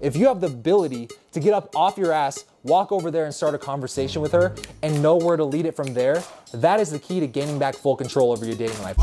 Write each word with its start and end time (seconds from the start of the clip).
If 0.00 0.16
you 0.16 0.26
have 0.26 0.40
the 0.40 0.48
ability 0.48 1.08
to 1.30 1.38
get 1.38 1.54
up 1.54 1.76
off 1.76 1.96
your 1.96 2.10
ass, 2.10 2.46
walk 2.64 2.90
over 2.90 3.12
there 3.12 3.26
and 3.26 3.32
start 3.32 3.54
a 3.54 3.58
conversation 3.58 4.20
with 4.20 4.32
her 4.32 4.52
and 4.82 5.00
know 5.00 5.14
where 5.14 5.36
to 5.36 5.44
lead 5.44 5.66
it 5.66 5.76
from 5.76 5.94
there, 5.94 6.20
that 6.52 6.80
is 6.80 6.90
the 6.90 6.98
key 6.98 7.20
to 7.20 7.28
gaining 7.28 7.60
back 7.60 7.76
full 7.76 7.94
control 7.94 8.32
over 8.32 8.44
your 8.44 8.56
dating 8.56 8.82
life. 8.82 8.96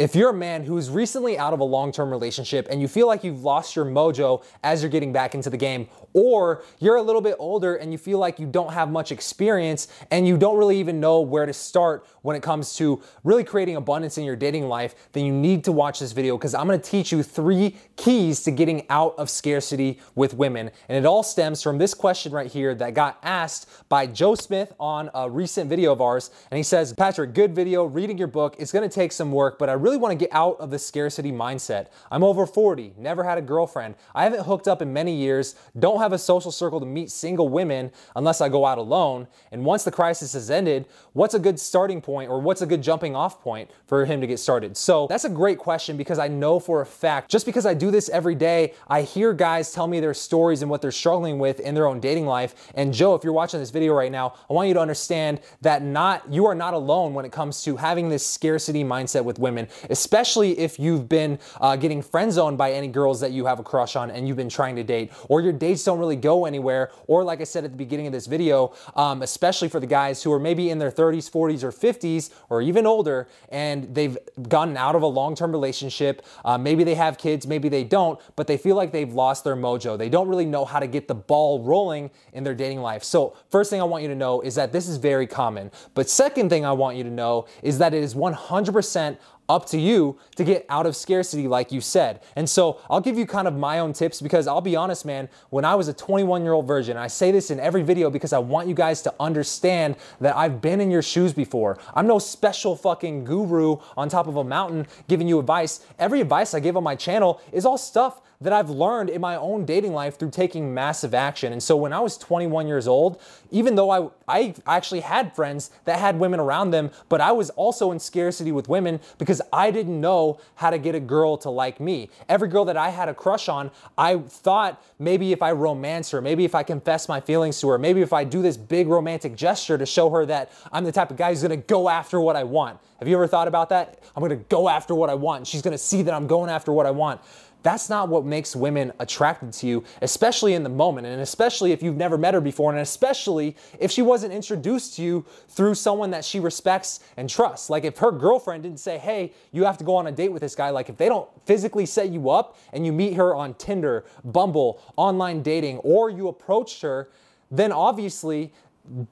If 0.00 0.14
you're 0.14 0.30
a 0.30 0.34
man 0.34 0.64
who's 0.64 0.90
recently 0.90 1.38
out 1.38 1.52
of 1.52 1.60
a 1.60 1.64
long 1.64 1.92
term 1.92 2.10
relationship 2.10 2.66
and 2.70 2.80
you 2.80 2.88
feel 2.88 3.06
like 3.06 3.22
you've 3.22 3.44
lost 3.44 3.76
your 3.76 3.84
mojo 3.84 4.42
as 4.62 4.82
you're 4.82 4.90
getting 4.90 5.12
back 5.12 5.34
into 5.34 5.50
the 5.50 5.56
game, 5.56 5.88
or 6.14 6.62
you're 6.78 6.96
a 6.96 7.02
little 7.02 7.20
bit 7.20 7.36
older 7.38 7.74
and 7.74 7.92
you 7.92 7.98
feel 7.98 8.18
like 8.18 8.38
you 8.38 8.46
don't 8.46 8.72
have 8.72 8.90
much 8.90 9.12
experience 9.12 9.88
and 10.10 10.26
you 10.26 10.38
don't 10.38 10.56
really 10.56 10.78
even 10.78 11.00
know 11.00 11.20
where 11.20 11.44
to 11.44 11.52
start 11.52 12.06
when 12.22 12.36
it 12.36 12.42
comes 12.42 12.76
to 12.76 13.02
really 13.24 13.44
creating 13.44 13.76
abundance 13.76 14.16
in 14.16 14.24
your 14.24 14.36
dating 14.36 14.68
life, 14.68 14.94
then 15.12 15.26
you 15.26 15.32
need 15.32 15.64
to 15.64 15.72
watch 15.72 15.98
this 15.98 16.12
video 16.12 16.38
because 16.38 16.54
I'm 16.54 16.66
gonna 16.66 16.78
teach 16.78 17.12
you 17.12 17.22
three 17.22 17.76
keys 17.96 18.42
to 18.44 18.50
getting 18.50 18.86
out 18.88 19.14
of 19.18 19.28
scarcity 19.28 20.00
with 20.14 20.34
women. 20.34 20.70
And 20.88 20.96
it 20.96 21.04
all 21.04 21.22
stems 21.22 21.62
from 21.62 21.78
this 21.78 21.92
question 21.92 22.32
right 22.32 22.50
here 22.50 22.74
that 22.76 22.94
got 22.94 23.18
asked 23.22 23.68
by 23.88 24.06
Joe 24.06 24.36
Smith 24.36 24.72
on 24.78 25.10
a 25.14 25.28
recent 25.28 25.68
video 25.68 25.92
of 25.92 26.00
ours. 26.00 26.30
And 26.50 26.56
he 26.56 26.62
says, 26.62 26.92
Patrick, 26.92 27.34
good 27.34 27.54
video, 27.54 27.84
reading 27.84 28.16
your 28.16 28.28
book. 28.28 28.54
It's 28.58 28.72
gonna 28.72 28.88
take 28.88 29.10
some 29.12 29.32
work, 29.32 29.58
but 29.58 29.68
I 29.68 29.72
really 29.72 29.96
wanna 29.96 30.14
get 30.14 30.30
out 30.32 30.60
of 30.60 30.70
the 30.70 30.78
scarcity 30.78 31.32
mindset. 31.32 31.88
I'm 32.10 32.22
over 32.22 32.46
40, 32.46 32.94
never 32.96 33.24
had 33.24 33.36
a 33.36 33.42
girlfriend. 33.42 33.96
I 34.14 34.22
haven't 34.22 34.44
hooked 34.44 34.68
up 34.68 34.80
in 34.80 34.92
many 34.92 35.14
years, 35.14 35.56
don't 35.78 36.00
have 36.04 36.12
a 36.12 36.18
social 36.18 36.52
circle 36.52 36.78
to 36.78 36.86
meet 36.86 37.10
single 37.10 37.48
women 37.48 37.90
unless 38.14 38.40
I 38.40 38.48
go 38.48 38.64
out 38.64 38.78
alone. 38.78 39.26
And 39.50 39.64
once 39.64 39.84
the 39.84 39.90
crisis 39.90 40.34
has 40.34 40.50
ended, 40.50 40.86
what's 41.14 41.34
a 41.34 41.38
good 41.38 41.58
starting 41.58 42.00
point 42.00 42.30
or 42.30 42.40
what's 42.40 42.62
a 42.62 42.66
good 42.66 42.82
jumping 42.82 43.16
off 43.16 43.40
point 43.40 43.70
for 43.86 44.04
him 44.04 44.20
to 44.20 44.26
get 44.26 44.38
started? 44.38 44.76
So 44.76 45.06
that's 45.08 45.24
a 45.24 45.30
great 45.30 45.58
question 45.58 45.96
because 45.96 46.18
I 46.18 46.28
know 46.28 46.60
for 46.60 46.80
a 46.80 46.86
fact, 46.86 47.30
just 47.30 47.46
because 47.46 47.66
I 47.66 47.74
do 47.74 47.90
this 47.90 48.08
every 48.10 48.34
day, 48.34 48.74
I 48.86 49.02
hear 49.02 49.32
guys 49.32 49.72
tell 49.72 49.86
me 49.86 49.98
their 49.98 50.14
stories 50.14 50.62
and 50.62 50.70
what 50.70 50.82
they're 50.82 50.92
struggling 50.92 51.38
with 51.38 51.58
in 51.60 51.74
their 51.74 51.86
own 51.86 52.00
dating 52.00 52.26
life. 52.26 52.70
And 52.74 52.92
Joe, 52.92 53.14
if 53.14 53.24
you're 53.24 53.32
watching 53.32 53.60
this 53.60 53.70
video 53.70 53.94
right 53.94 54.12
now, 54.12 54.34
I 54.48 54.52
want 54.52 54.68
you 54.68 54.74
to 54.74 54.80
understand 54.80 55.40
that 55.62 55.82
not 55.82 56.30
you 56.30 56.46
are 56.46 56.54
not 56.54 56.74
alone 56.74 57.14
when 57.14 57.24
it 57.24 57.32
comes 57.32 57.62
to 57.64 57.76
having 57.76 58.10
this 58.10 58.26
scarcity 58.26 58.84
mindset 58.84 59.24
with 59.24 59.38
women, 59.38 59.68
especially 59.88 60.58
if 60.58 60.78
you've 60.78 61.08
been 61.08 61.38
uh, 61.60 61.76
getting 61.76 62.02
friend 62.02 62.30
zoned 62.30 62.58
by 62.58 62.72
any 62.72 62.88
girls 62.88 63.20
that 63.20 63.32
you 63.32 63.46
have 63.46 63.58
a 63.58 63.62
crush 63.62 63.96
on 63.96 64.10
and 64.10 64.28
you've 64.28 64.36
been 64.36 64.50
trying 64.50 64.76
to 64.76 64.84
date, 64.84 65.10
or 65.30 65.40
your 65.40 65.52
dates 65.52 65.84
don't 65.84 65.93
don't 65.94 66.00
really 66.00 66.16
go 66.16 66.44
anywhere. 66.44 66.90
Or 67.06 67.22
like 67.24 67.40
I 67.40 67.44
said 67.44 67.64
at 67.64 67.70
the 67.70 67.76
beginning 67.76 68.06
of 68.06 68.12
this 68.12 68.26
video, 68.26 68.74
um, 68.96 69.22
especially 69.22 69.68
for 69.68 69.80
the 69.80 69.86
guys 69.86 70.22
who 70.22 70.32
are 70.32 70.40
maybe 70.40 70.70
in 70.70 70.78
their 70.78 70.90
30s, 70.90 71.30
40s, 71.30 71.62
or 71.62 71.70
50s, 71.70 72.30
or 72.50 72.60
even 72.60 72.86
older, 72.86 73.28
and 73.48 73.94
they've 73.94 74.18
gotten 74.48 74.76
out 74.76 74.96
of 74.96 75.02
a 75.02 75.06
long-term 75.06 75.52
relationship. 75.52 76.22
Uh, 76.44 76.58
maybe 76.58 76.84
they 76.84 76.94
have 76.94 77.16
kids, 77.16 77.46
maybe 77.46 77.68
they 77.68 77.84
don't, 77.84 78.20
but 78.36 78.46
they 78.46 78.56
feel 78.56 78.76
like 78.76 78.92
they've 78.92 79.12
lost 79.12 79.44
their 79.44 79.56
mojo. 79.56 79.96
They 79.96 80.08
don't 80.08 80.28
really 80.28 80.46
know 80.46 80.64
how 80.64 80.80
to 80.80 80.86
get 80.86 81.08
the 81.08 81.14
ball 81.14 81.62
rolling 81.62 82.10
in 82.32 82.44
their 82.44 82.54
dating 82.54 82.80
life. 82.80 83.04
So 83.04 83.36
first 83.50 83.70
thing 83.70 83.80
I 83.80 83.84
want 83.84 84.02
you 84.02 84.08
to 84.08 84.16
know 84.16 84.40
is 84.40 84.56
that 84.56 84.72
this 84.72 84.88
is 84.88 84.96
very 84.96 85.26
common. 85.26 85.70
But 85.94 86.10
second 86.10 86.48
thing 86.50 86.64
I 86.64 86.72
want 86.72 86.96
you 86.96 87.04
to 87.04 87.10
know 87.10 87.46
is 87.62 87.78
that 87.78 87.94
it 87.94 88.02
is 88.02 88.14
100% 88.14 89.18
up 89.48 89.66
to 89.66 89.78
you 89.78 90.18
to 90.36 90.44
get 90.44 90.64
out 90.68 90.86
of 90.86 90.96
scarcity, 90.96 91.46
like 91.46 91.70
you 91.70 91.80
said. 91.80 92.20
And 92.36 92.48
so 92.48 92.80
I'll 92.88 93.00
give 93.00 93.18
you 93.18 93.26
kind 93.26 93.46
of 93.46 93.54
my 93.54 93.78
own 93.78 93.92
tips 93.92 94.20
because 94.20 94.46
I'll 94.46 94.60
be 94.60 94.76
honest, 94.76 95.04
man, 95.04 95.28
when 95.50 95.64
I 95.64 95.74
was 95.74 95.88
a 95.88 95.92
21 95.92 96.42
year 96.42 96.52
old 96.52 96.66
virgin, 96.66 96.96
I 96.96 97.08
say 97.08 97.30
this 97.30 97.50
in 97.50 97.60
every 97.60 97.82
video 97.82 98.10
because 98.10 98.32
I 98.32 98.38
want 98.38 98.68
you 98.68 98.74
guys 98.74 99.02
to 99.02 99.14
understand 99.20 99.96
that 100.20 100.36
I've 100.36 100.60
been 100.60 100.80
in 100.80 100.90
your 100.90 101.02
shoes 101.02 101.32
before. 101.32 101.78
I'm 101.94 102.06
no 102.06 102.18
special 102.18 102.76
fucking 102.76 103.24
guru 103.24 103.76
on 103.96 104.08
top 104.08 104.26
of 104.26 104.36
a 104.36 104.44
mountain 104.44 104.86
giving 105.08 105.28
you 105.28 105.38
advice. 105.38 105.84
Every 105.98 106.20
advice 106.20 106.54
I 106.54 106.60
give 106.60 106.76
on 106.76 106.82
my 106.82 106.96
channel 106.96 107.40
is 107.52 107.66
all 107.66 107.78
stuff 107.78 108.20
that 108.40 108.52
I've 108.52 108.70
learned 108.70 109.10
in 109.10 109.20
my 109.20 109.36
own 109.36 109.64
dating 109.64 109.92
life 109.92 110.18
through 110.18 110.30
taking 110.30 110.74
massive 110.74 111.14
action. 111.14 111.52
And 111.52 111.62
so 111.62 111.76
when 111.76 111.92
I 111.92 112.00
was 112.00 112.18
21 112.18 112.66
years 112.66 112.86
old, 112.86 113.20
even 113.50 113.74
though 113.74 113.90
I, 113.90 114.10
I 114.26 114.54
actually 114.66 115.00
had 115.00 115.34
friends 115.34 115.70
that 115.84 115.98
had 115.98 116.18
women 116.18 116.40
around 116.40 116.70
them, 116.70 116.90
but 117.08 117.20
I 117.20 117.32
was 117.32 117.50
also 117.50 117.92
in 117.92 117.98
scarcity 117.98 118.52
with 118.52 118.68
women 118.68 119.00
because 119.18 119.40
I 119.52 119.70
didn't 119.70 120.00
know 120.00 120.40
how 120.56 120.70
to 120.70 120.78
get 120.78 120.94
a 120.94 121.00
girl 121.00 121.36
to 121.38 121.50
like 121.50 121.80
me. 121.80 122.10
Every 122.28 122.48
girl 122.48 122.64
that 122.64 122.76
I 122.76 122.90
had 122.90 123.08
a 123.08 123.14
crush 123.14 123.48
on, 123.48 123.70
I 123.96 124.18
thought 124.18 124.82
maybe 124.98 125.32
if 125.32 125.42
I 125.42 125.52
romance 125.52 126.10
her, 126.10 126.20
maybe 126.20 126.44
if 126.44 126.54
I 126.54 126.62
confess 126.62 127.08
my 127.08 127.20
feelings 127.20 127.60
to 127.60 127.68
her, 127.68 127.78
maybe 127.78 128.02
if 128.02 128.12
I 128.12 128.24
do 128.24 128.42
this 128.42 128.56
big 128.56 128.88
romantic 128.88 129.36
gesture 129.36 129.78
to 129.78 129.86
show 129.86 130.10
her 130.10 130.26
that 130.26 130.50
I'm 130.72 130.84
the 130.84 130.92
type 130.92 131.10
of 131.10 131.16
guy 131.16 131.30
who's 131.30 131.42
gonna 131.42 131.56
go 131.56 131.88
after 131.88 132.20
what 132.20 132.36
I 132.36 132.44
want. 132.44 132.80
Have 132.98 133.08
you 133.08 133.16
ever 133.16 133.26
thought 133.26 133.48
about 133.48 133.68
that? 133.70 134.00
I'm 134.16 134.22
gonna 134.22 134.36
go 134.36 134.68
after 134.68 134.94
what 134.94 135.10
I 135.10 135.14
want. 135.14 135.46
She's 135.46 135.62
gonna 135.62 135.78
see 135.78 136.02
that 136.02 136.14
I'm 136.14 136.26
going 136.26 136.50
after 136.50 136.72
what 136.72 136.86
I 136.86 136.90
want. 136.90 137.20
That's 137.64 137.88
not 137.88 138.10
what 138.10 138.26
makes 138.26 138.54
women 138.54 138.92
attracted 139.00 139.54
to 139.54 139.66
you, 139.66 139.84
especially 140.02 140.52
in 140.52 140.62
the 140.62 140.68
moment, 140.68 141.06
and 141.06 141.22
especially 141.22 141.72
if 141.72 141.82
you've 141.82 141.96
never 141.96 142.18
met 142.18 142.34
her 142.34 142.40
before, 142.42 142.70
and 142.70 142.80
especially 142.80 143.56
if 143.80 143.90
she 143.90 144.02
wasn't 144.02 144.34
introduced 144.34 144.96
to 144.96 145.02
you 145.02 145.24
through 145.48 145.74
someone 145.74 146.10
that 146.10 146.26
she 146.26 146.40
respects 146.40 147.00
and 147.16 147.28
trusts. 147.28 147.70
Like 147.70 147.84
if 147.84 147.96
her 147.98 148.12
girlfriend 148.12 148.64
didn't 148.64 148.80
say, 148.80 148.98
hey, 148.98 149.32
you 149.50 149.64
have 149.64 149.78
to 149.78 149.84
go 149.84 149.96
on 149.96 150.06
a 150.06 150.12
date 150.12 150.30
with 150.30 150.42
this 150.42 150.54
guy, 150.54 150.68
like 150.68 150.90
if 150.90 150.98
they 150.98 151.08
don't 151.08 151.26
physically 151.46 151.86
set 151.86 152.10
you 152.10 152.28
up 152.28 152.58
and 152.74 152.84
you 152.84 152.92
meet 152.92 153.14
her 153.14 153.34
on 153.34 153.54
Tinder, 153.54 154.04
Bumble, 154.24 154.82
online 154.96 155.42
dating, 155.42 155.78
or 155.78 156.10
you 156.10 156.28
approached 156.28 156.82
her, 156.82 157.08
then 157.50 157.72
obviously 157.72 158.52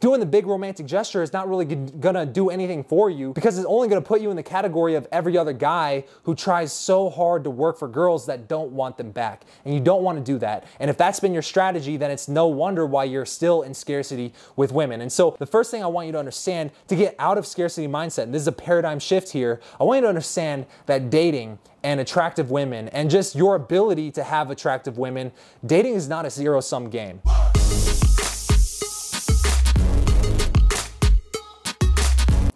doing 0.01 0.21
the 0.21 0.27
big 0.27 0.47
romantic 0.47 0.85
gesture 0.85 1.23
is 1.23 1.33
not 1.33 1.49
really 1.49 1.65
gonna 1.65 2.27
do 2.27 2.51
anything 2.51 2.85
for 2.85 3.09
you 3.09 3.33
because 3.33 3.57
it's 3.57 3.67
only 3.67 3.89
gonna 3.89 4.03
put 4.03 4.21
you 4.21 4.31
in 4.31 4.37
the 4.37 4.43
category 4.43 4.95
of 4.95 5.09
every 5.11 5.39
other 5.39 5.55
guy 5.55 6.05
who 6.25 6.35
tries 6.35 6.73
so 6.73 7.09
hard 7.09 7.43
to 7.45 7.51
work 7.51 7.79
for 7.79 7.89
girls 7.89 8.27
that 8.27 8.49
don't 8.49 8.71
want 8.73 8.99
them 8.99 9.11
back. 9.11 9.45
And 9.65 9.73
you 9.73 9.81
don't 9.81 10.03
wanna 10.03 10.21
do 10.21 10.39
that. 10.39 10.65
And 10.79 10.91
if 10.91 10.99
that's 10.99 11.21
been 11.21 11.33
your 11.33 11.43
strategy, 11.43 11.97
then 11.97 12.11
it's 12.11 12.29
no 12.29 12.49
wonder 12.49 12.85
why 12.85 13.05
you're 13.05 13.25
still 13.25 13.63
in 13.63 13.73
scarcity 13.73 14.35
with 14.57 14.73
women. 14.73 15.01
And 15.01 15.11
so 15.11 15.37
the 15.39 15.47
first 15.47 15.71
thing 15.71 15.83
I 15.83 15.87
want 15.87 16.07
you 16.07 16.13
to 16.13 16.19
understand 16.19 16.71
to 16.89 16.97
get 16.97 17.17
out 17.19 17.39
of 17.39 17.47
scarcity 17.47 17.89
mindset, 17.89 18.25
and 18.25 18.35
this 18.35 18.43
is 18.43 18.49
a 18.49 18.53
paradigm 18.53 18.99
shift 18.99 19.31
here, 19.31 19.61
I 19.81 19.85
want 19.85 19.99
you 19.99 20.03
to 20.03 20.09
understand 20.09 20.67
that 20.85 21.09
dating 21.09 21.59
and 21.83 21.99
attractive 21.99 22.51
women 22.51 22.89
and 22.91 23.11
just 23.11 23.35
your 23.35 23.55
ability 23.55 24.11
to 24.13 24.23
have 24.23 24.51
attractive 24.51 24.99
women, 24.99 25.33
dating 25.65 25.95
is 25.95 26.09
not 26.09 26.27
a 26.27 26.31
zero 26.31 26.61
sum 26.61 26.91
game. 26.91 27.23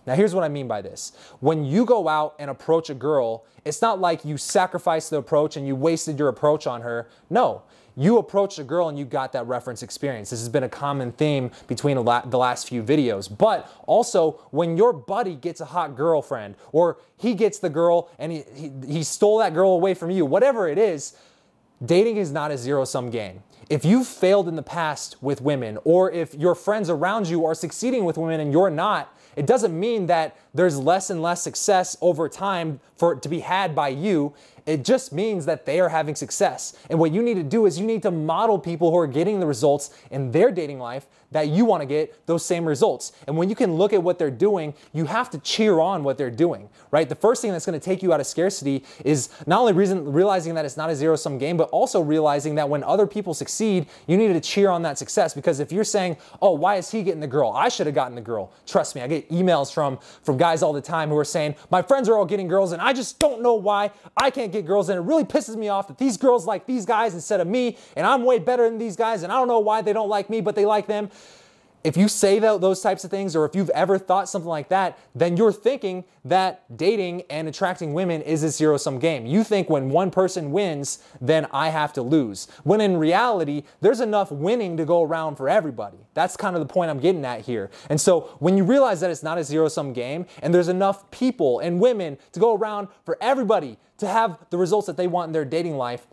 Now, 0.07 0.15
here's 0.15 0.35
what 0.35 0.45
I 0.45 0.49
mean 0.49 0.69
by 0.69 0.83
this. 0.83 1.13
When 1.41 1.65
you 1.65 1.85
go 1.85 2.09
out 2.09 2.37
and 2.39 2.51
approach 2.51 2.91
a 2.91 2.95
girl, 2.95 3.45
it's 3.65 3.83
not 3.83 4.01
like 4.01 4.25
you 4.25 4.37
sacrificed 4.37 5.11
the 5.11 5.17
approach 5.17 5.57
and 5.57 5.67
you 5.67 5.75
wasted 5.75 6.19
your 6.19 6.29
approach 6.29 6.67
on 6.67 6.83
her. 6.83 7.09
No, 7.29 7.63
you 7.97 8.19
approached 8.19 8.59
a 8.59 8.65
girl 8.65 8.89
and 8.89 8.99
you 8.99 9.05
got 9.05 9.33
that 9.33 9.47
reference 9.47 9.83
experience. 9.83 10.31
This 10.31 10.41
has 10.41 10.49
been 10.49 10.63
a 10.63 10.69
common 10.69 11.13
theme 11.13 11.51
between 11.67 11.97
the 11.97 12.03
last 12.39 12.69
few 12.69 12.83
videos. 12.83 13.35
But 13.37 13.69
also, 13.87 14.33
when 14.51 14.77
your 14.77 14.93
buddy 14.93 15.35
gets 15.35 15.61
a 15.61 15.65
hot 15.65 15.97
girlfriend 15.97 16.55
or 16.73 16.99
he 17.17 17.35
gets 17.35 17.59
the 17.59 17.71
girl 17.71 18.11
and 18.19 18.31
he, 18.31 18.45
he, 18.55 18.73
he 18.87 19.03
stole 19.03 19.39
that 19.39 19.55
girl 19.55 19.71
away 19.71 19.95
from 19.95 20.11
you, 20.11 20.25
whatever 20.27 20.69
it 20.69 20.79
is, 20.79 21.17
dating 21.85 22.19
is 22.19 22.31
not 22.31 22.51
a 22.51 22.59
zero 22.59 22.85
sum 22.85 23.11
game. 23.11 23.43
If 23.69 23.85
you've 23.85 24.07
failed 24.07 24.47
in 24.47 24.55
the 24.55 24.63
past 24.63 25.17
with 25.21 25.41
women, 25.41 25.79
or 25.83 26.13
if 26.13 26.35
your 26.35 26.55
friends 26.55 26.89
around 26.89 27.27
you 27.27 27.45
are 27.45 27.55
succeeding 27.55 28.05
with 28.05 28.17
women 28.17 28.39
and 28.39 28.53
you're 28.53 28.71
not, 28.71 29.13
it 29.37 29.47
doesn't 29.47 29.79
mean 29.79 30.07
that 30.07 30.37
there's 30.55 30.79
less 30.79 31.11
and 31.11 31.23
less 31.23 31.43
success 31.43 31.97
over 32.01 32.29
time 32.29 32.81
for 32.97 33.13
it 33.13 33.23
to 33.23 33.29
be 33.29 33.41
had 33.41 33.75
by 33.75 33.89
you. 33.89 34.35
It 34.67 34.85
just 34.85 35.13
means 35.13 35.47
that 35.47 35.65
they 35.65 35.81
are 35.81 35.89
having 35.89 36.17
success. 36.17 36.77
And 36.91 36.99
what 36.99 37.13
you 37.13 37.23
need 37.23 37.35
to 37.35 37.43
do 37.43 37.67
is 37.67 37.79
you 37.79 37.87
need 37.87 38.03
to 38.03 38.11
model 38.11 38.59
people 38.59 38.91
who 38.91 38.99
are 38.99 39.07
getting 39.07 39.41
the 39.41 39.47
results 39.47 39.91
in 40.11 40.33
their 40.33 40.51
dating 40.51 40.81
life 40.81 41.07
that 41.33 41.49
you 41.49 41.65
want 41.65 41.83
to 41.83 41.87
get 41.87 42.27
those 42.27 42.45
same 42.45 42.65
results. 42.65 43.13
And 43.27 43.37
when 43.37 43.49
you 43.49 43.55
can 43.55 43.75
look 43.75 43.93
at 43.93 44.03
what 44.03 44.19
they're 44.19 44.31
doing, 44.31 44.75
you 44.93 45.07
have 45.07 45.29
to 45.31 45.39
cheer 45.39 45.81
on 45.81 46.05
what 46.05 46.19
they're 46.19 46.31
doing, 46.31 46.69
right? 46.91 47.09
The 47.09 47.15
first 47.15 47.43
thing 47.43 47.53
that's 47.53 47.67
going 47.67 47.79
to 47.79 47.85
take 47.85 48.03
you 48.03 48.13
out 48.13 48.21
of 48.21 48.27
scarcity 48.27 48.85
is 49.05 49.29
not 49.47 49.61
only 49.61 49.73
reason, 49.73 50.13
realizing 50.13 50.55
that 50.55 50.65
it's 50.65 50.77
not 50.77 50.89
a 50.89 50.97
zero 50.97 51.17
sum 51.17 51.39
game, 51.39 51.57
but 51.57 51.69
also 51.71 52.01
realizing 52.01 52.55
that 52.57 52.69
when 52.69 52.83
other 52.85 53.07
people 53.07 53.35
succeed, 53.35 53.87
you 54.07 54.17
need 54.17 54.33
to 54.33 54.41
cheer 54.41 54.71
on 54.71 54.83
that 54.83 54.99
success. 54.99 55.35
Because 55.35 55.61
if 55.61 55.73
you're 55.73 55.85
saying, 55.85 56.17
oh, 56.41 56.53
why 56.53 56.77
is 56.77 56.91
he 56.91 57.03
getting 57.03 57.21
the 57.21 57.27
girl? 57.27 57.53
I 57.53 57.69
should 57.69 57.87
have 57.87 57.95
gotten 57.95 58.15
the 58.15 58.21
girl. 58.21 58.53
Trust 58.67 58.95
me, 58.95 59.03
I 59.03 59.07
get 59.07 59.29
emails 59.31 59.73
from, 59.73 59.99
from 60.23 60.37
guys 60.37 60.63
all 60.63 60.73
the 60.73 60.81
time 60.81 61.09
who 61.09 61.19
are 61.19 61.25
saying, 61.25 61.57
my 61.71 61.83
friends 61.83 62.09
are 62.09 62.17
all 62.17 62.25
getting 62.25 62.49
girls 62.49 62.73
and 62.73 62.81
I 62.81 62.93
just 62.93 63.19
don't 63.19 63.43
know 63.43 63.55
why 63.55 63.91
I 64.17 64.31
can't 64.31 64.53
get 64.53 64.56
girls. 64.63 64.89
And 64.89 64.99
it 64.99 65.03
really 65.03 65.25
pisses 65.25 65.57
me 65.57 65.69
off 65.69 65.89
that 65.89 65.99
these 65.99 66.17
girls 66.17 66.47
like 66.47 66.67
these 66.67 66.87
guys 66.87 67.15
instead 67.15 67.41
of 67.41 67.47
me 67.47 67.77
and 67.97 68.07
I'm 68.07 68.25
way 68.25 68.39
better 68.39 68.69
than 68.69 68.79
these 68.79 68.97
guys 68.97 69.23
and 69.23 69.33
I 69.33 69.37
don't 69.37 69.49
know 69.49 69.61
why 69.61 69.83
they 69.83 69.93
don't 69.93 70.09
like 70.09 70.31
me, 70.31 70.41
but 70.41 70.55
they 70.55 70.67
like 70.67 70.87
them 70.87 71.11
if 71.87 71.97
you 71.97 72.09
say 72.09 72.41
that, 72.41 72.61
those 72.61 72.81
types 72.81 73.05
of 73.05 73.13
things, 73.13 73.37
or 73.37 73.45
if 73.45 73.55
you've 73.55 73.71
ever 73.71 73.97
thought 73.97 74.29
something 74.29 74.49
like 74.49 74.71
that, 74.71 74.99
then 75.15 75.37
you're 75.37 75.53
thinking 75.53 76.03
that 76.25 76.77
dating 76.77 77.23
and 77.31 77.47
attracting 77.47 77.95
women 77.95 78.23
is 78.23 78.43
a 78.43 78.49
zero 78.49 78.77
sum 78.77 78.99
game. 78.99 79.25
You 79.25 79.45
think 79.45 79.71
when 79.71 79.91
one 79.91 80.11
person 80.11 80.51
wins, 80.51 80.99
then 81.21 81.47
I 81.53 81.69
have 81.69 81.93
to 81.93 82.03
lose. 82.03 82.49
When 82.65 82.81
in 82.81 82.97
reality, 82.97 83.63
there's 83.83 84.01
enough 84.01 84.33
winning 84.33 84.77
to 84.79 84.85
go 84.85 85.05
around 85.05 85.37
for 85.37 85.49
everybody. 85.49 85.99
That's 86.15 86.37
kind 86.37 86.57
of 86.57 86.61
the 86.61 86.67
point 86.67 86.91
I'm 86.91 86.99
getting 86.99 87.25
at 87.25 87.43
here. 87.43 87.71
And 87.89 88.01
so 88.01 88.37
when 88.41 88.57
you 88.57 88.65
realize 88.65 88.99
that 89.03 89.13
it's 89.13 89.23
not 89.23 89.39
a 89.39 89.45
zero 89.45 89.69
sum 89.69 89.93
game 89.93 90.27
and 90.43 90.53
there's 90.53 90.67
enough 90.67 91.09
people 91.13 91.61
and 91.61 91.79
women 91.79 92.19
to 92.33 92.41
go 92.41 92.57
around 92.57 92.89
for 93.05 93.17
everybody 93.21 93.79
to 93.99 94.09
have 94.09 94.39
the 94.51 94.59
results 94.59 94.89
that 94.89 94.97
they 94.97 95.07
want 95.07 95.29
in 95.29 95.33
their 95.33 95.45
dating 95.45 95.77
life, 95.77 96.09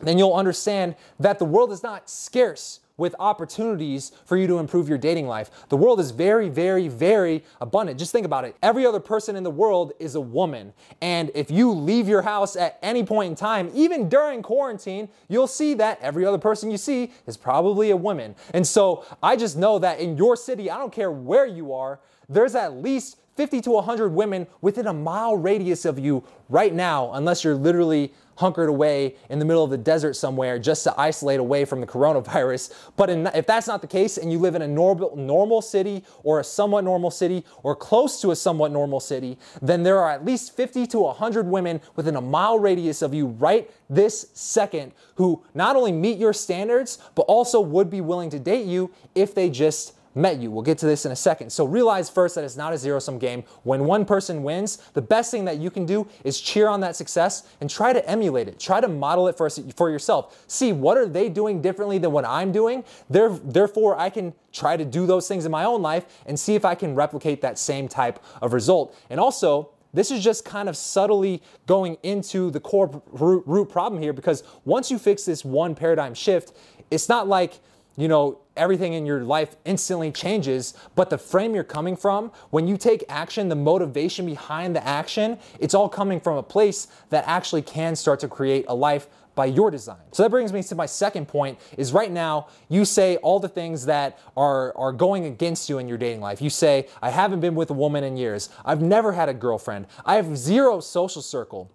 then 0.00 0.16
you'll 0.16 0.34
understand 0.34 0.94
that 1.18 1.40
the 1.40 1.44
world 1.44 1.72
is 1.72 1.82
not 1.82 2.08
scarce 2.08 2.78
with 2.98 3.14
opportunities 3.18 4.12
for 4.26 4.36
you 4.36 4.46
to 4.46 4.58
improve 4.58 4.88
your 4.88 4.98
dating 4.98 5.26
life. 5.26 5.50
The 5.70 5.76
world 5.76 6.00
is 6.00 6.10
very, 6.10 6.50
very, 6.50 6.88
very 6.88 7.42
abundant. 7.62 7.98
Just 7.98 8.12
think 8.12 8.26
about 8.26 8.44
it. 8.44 8.54
Every 8.62 8.84
other 8.84 9.00
person 9.00 9.36
in 9.36 9.44
the 9.44 9.50
world 9.50 9.92
is 9.98 10.14
a 10.14 10.20
woman. 10.20 10.74
And 11.00 11.30
if 11.34 11.50
you 11.50 11.72
leave 11.72 12.06
your 12.06 12.22
house 12.22 12.56
at 12.56 12.78
any 12.82 13.04
point 13.04 13.30
in 13.30 13.34
time, 13.36 13.70
even 13.72 14.10
during 14.10 14.42
quarantine, 14.42 15.08
you'll 15.28 15.46
see 15.46 15.72
that 15.74 15.98
every 16.02 16.26
other 16.26 16.38
person 16.38 16.70
you 16.70 16.76
see 16.76 17.12
is 17.26 17.38
probably 17.38 17.90
a 17.90 17.96
woman. 17.96 18.34
And 18.52 18.66
so 18.66 19.06
I 19.22 19.36
just 19.36 19.56
know 19.56 19.78
that 19.78 20.00
in 20.00 20.16
your 20.18 20.36
city, 20.36 20.70
I 20.70 20.76
don't 20.76 20.92
care 20.92 21.10
where 21.10 21.46
you 21.46 21.72
are, 21.72 22.00
there's 22.28 22.54
at 22.54 22.74
least 22.74 23.16
50 23.36 23.60
to 23.62 23.70
100 23.70 24.08
women 24.08 24.48
within 24.60 24.88
a 24.88 24.92
mile 24.92 25.36
radius 25.36 25.84
of 25.84 25.96
you 25.96 26.24
right 26.48 26.74
now, 26.74 27.12
unless 27.12 27.44
you're 27.44 27.54
literally 27.54 28.12
hunkered 28.38 28.68
away 28.68 29.16
in 29.28 29.40
the 29.40 29.44
middle 29.44 29.64
of 29.64 29.70
the 29.70 29.76
desert 29.76 30.14
somewhere 30.14 30.60
just 30.60 30.84
to 30.84 31.00
isolate 31.00 31.40
away 31.40 31.64
from 31.64 31.80
the 31.80 31.86
coronavirus. 31.86 32.72
But 32.96 33.10
in, 33.10 33.26
if 33.28 33.46
that's 33.46 33.66
not 33.66 33.80
the 33.80 33.86
case 33.86 34.16
and 34.16 34.32
you 34.32 34.38
live 34.38 34.54
in 34.54 34.62
a 34.62 34.68
normal, 34.68 35.14
normal 35.16 35.62
city 35.62 36.04
or 36.24 36.40
a 36.40 36.44
somewhat 36.44 36.84
normal 36.84 37.10
city 37.10 37.44
or 37.62 37.76
close 37.76 38.20
to 38.22 38.30
a 38.30 38.36
somewhat 38.36 38.72
normal 38.72 39.00
city, 39.00 39.38
then 39.62 39.82
there 39.82 39.98
are 40.00 40.10
at 40.10 40.24
least 40.24 40.56
50 40.56 40.86
to 40.88 41.00
100 41.00 41.46
women 41.46 41.80
within 41.96 42.16
a 42.16 42.20
mile 42.20 42.58
radius 42.58 43.02
of 43.02 43.14
you 43.14 43.26
right 43.26 43.70
this 43.90 44.30
second 44.34 44.92
who 45.16 45.44
not 45.54 45.76
only 45.76 45.92
meet 45.92 46.18
your 46.18 46.32
standards, 46.32 46.98
but 47.14 47.22
also 47.22 47.60
would 47.60 47.90
be 47.90 48.00
willing 48.00 48.30
to 48.30 48.38
date 48.38 48.66
you 48.66 48.90
if 49.14 49.34
they 49.34 49.50
just 49.50 49.94
met 50.18 50.38
you. 50.38 50.50
We'll 50.50 50.62
get 50.62 50.76
to 50.78 50.86
this 50.86 51.06
in 51.06 51.12
a 51.12 51.16
second. 51.16 51.50
So 51.50 51.64
realize 51.64 52.10
first 52.10 52.34
that 52.34 52.44
it's 52.44 52.56
not 52.56 52.72
a 52.72 52.78
zero 52.78 52.98
sum 52.98 53.18
game. 53.18 53.44
When 53.62 53.84
one 53.84 54.04
person 54.04 54.42
wins, 54.42 54.76
the 54.92 55.02
best 55.02 55.30
thing 55.30 55.44
that 55.46 55.58
you 55.58 55.70
can 55.70 55.86
do 55.86 56.06
is 56.24 56.40
cheer 56.40 56.68
on 56.68 56.80
that 56.80 56.96
success 56.96 57.48
and 57.60 57.70
try 57.70 57.92
to 57.92 58.06
emulate 58.08 58.48
it. 58.48 58.58
Try 58.58 58.80
to 58.80 58.88
model 58.88 59.28
it 59.28 59.36
for, 59.36 59.48
for 59.48 59.90
yourself. 59.90 60.44
See 60.48 60.72
what 60.72 60.98
are 60.98 61.06
they 61.06 61.28
doing 61.28 61.62
differently 61.62 61.98
than 61.98 62.12
what 62.12 62.24
I'm 62.24 62.52
doing? 62.52 62.84
Therefore, 63.08 63.98
I 63.98 64.10
can 64.10 64.34
try 64.52 64.76
to 64.76 64.84
do 64.84 65.06
those 65.06 65.28
things 65.28 65.46
in 65.46 65.52
my 65.52 65.64
own 65.64 65.82
life 65.82 66.04
and 66.26 66.38
see 66.38 66.54
if 66.54 66.64
I 66.64 66.74
can 66.74 66.94
replicate 66.94 67.40
that 67.42 67.58
same 67.58 67.88
type 67.88 68.22
of 68.42 68.52
result. 68.52 68.96
And 69.10 69.20
also, 69.20 69.70
this 69.92 70.10
is 70.10 70.22
just 70.22 70.44
kind 70.44 70.68
of 70.68 70.76
subtly 70.76 71.42
going 71.66 71.96
into 72.02 72.50
the 72.50 72.60
core 72.60 73.02
root, 73.12 73.44
root 73.46 73.68
problem 73.70 74.02
here 74.02 74.12
because 74.12 74.42
once 74.64 74.90
you 74.90 74.98
fix 74.98 75.24
this 75.24 75.44
one 75.44 75.74
paradigm 75.74 76.14
shift, 76.14 76.52
it's 76.90 77.08
not 77.08 77.28
like 77.28 77.60
you 77.98 78.06
know, 78.06 78.38
everything 78.56 78.92
in 78.92 79.04
your 79.04 79.24
life 79.24 79.56
instantly 79.64 80.12
changes, 80.12 80.72
but 80.94 81.10
the 81.10 81.18
frame 81.18 81.52
you're 81.52 81.64
coming 81.64 81.96
from, 81.96 82.30
when 82.50 82.68
you 82.68 82.76
take 82.76 83.04
action, 83.08 83.48
the 83.48 83.56
motivation 83.56 84.24
behind 84.24 84.76
the 84.76 84.86
action, 84.86 85.36
it's 85.58 85.74
all 85.74 85.88
coming 85.88 86.20
from 86.20 86.36
a 86.36 86.42
place 86.42 86.86
that 87.10 87.26
actually 87.26 87.62
can 87.62 87.96
start 87.96 88.20
to 88.20 88.28
create 88.28 88.64
a 88.68 88.74
life 88.74 89.08
by 89.34 89.46
your 89.46 89.70
design. 89.70 89.98
So 90.12 90.22
that 90.22 90.30
brings 90.30 90.52
me 90.52 90.62
to 90.62 90.74
my 90.76 90.86
second 90.86 91.26
point 91.26 91.58
is 91.76 91.92
right 91.92 92.10
now 92.10 92.48
you 92.68 92.84
say 92.84 93.16
all 93.18 93.40
the 93.40 93.48
things 93.48 93.86
that 93.86 94.18
are 94.36 94.76
are 94.76 94.92
going 94.92 95.26
against 95.26 95.68
you 95.68 95.78
in 95.78 95.86
your 95.86 95.98
dating 95.98 96.20
life. 96.20 96.42
You 96.42 96.50
say 96.50 96.88
I 97.00 97.10
haven't 97.10 97.38
been 97.38 97.54
with 97.54 97.70
a 97.70 97.74
woman 97.74 98.02
in 98.02 98.16
years. 98.16 98.48
I've 98.64 98.82
never 98.82 99.12
had 99.12 99.28
a 99.28 99.34
girlfriend. 99.34 99.86
I 100.04 100.16
have 100.16 100.36
zero 100.36 100.80
social 100.80 101.22
circle. 101.22 101.70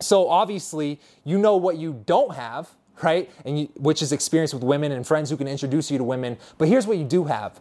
So 0.00 0.28
obviously, 0.28 1.00
you 1.22 1.38
know 1.38 1.56
what 1.56 1.76
you 1.76 2.02
don't 2.06 2.34
have 2.34 2.70
right? 3.02 3.30
And 3.44 3.60
you, 3.60 3.66
which 3.76 4.02
is 4.02 4.12
experience 4.12 4.54
with 4.54 4.64
women 4.64 4.92
and 4.92 5.06
friends 5.06 5.30
who 5.30 5.36
can 5.36 5.48
introduce 5.48 5.90
you 5.90 5.98
to 5.98 6.04
women. 6.04 6.38
But 6.58 6.68
here's 6.68 6.86
what 6.86 6.98
you 6.98 7.04
do 7.04 7.24
have 7.24 7.60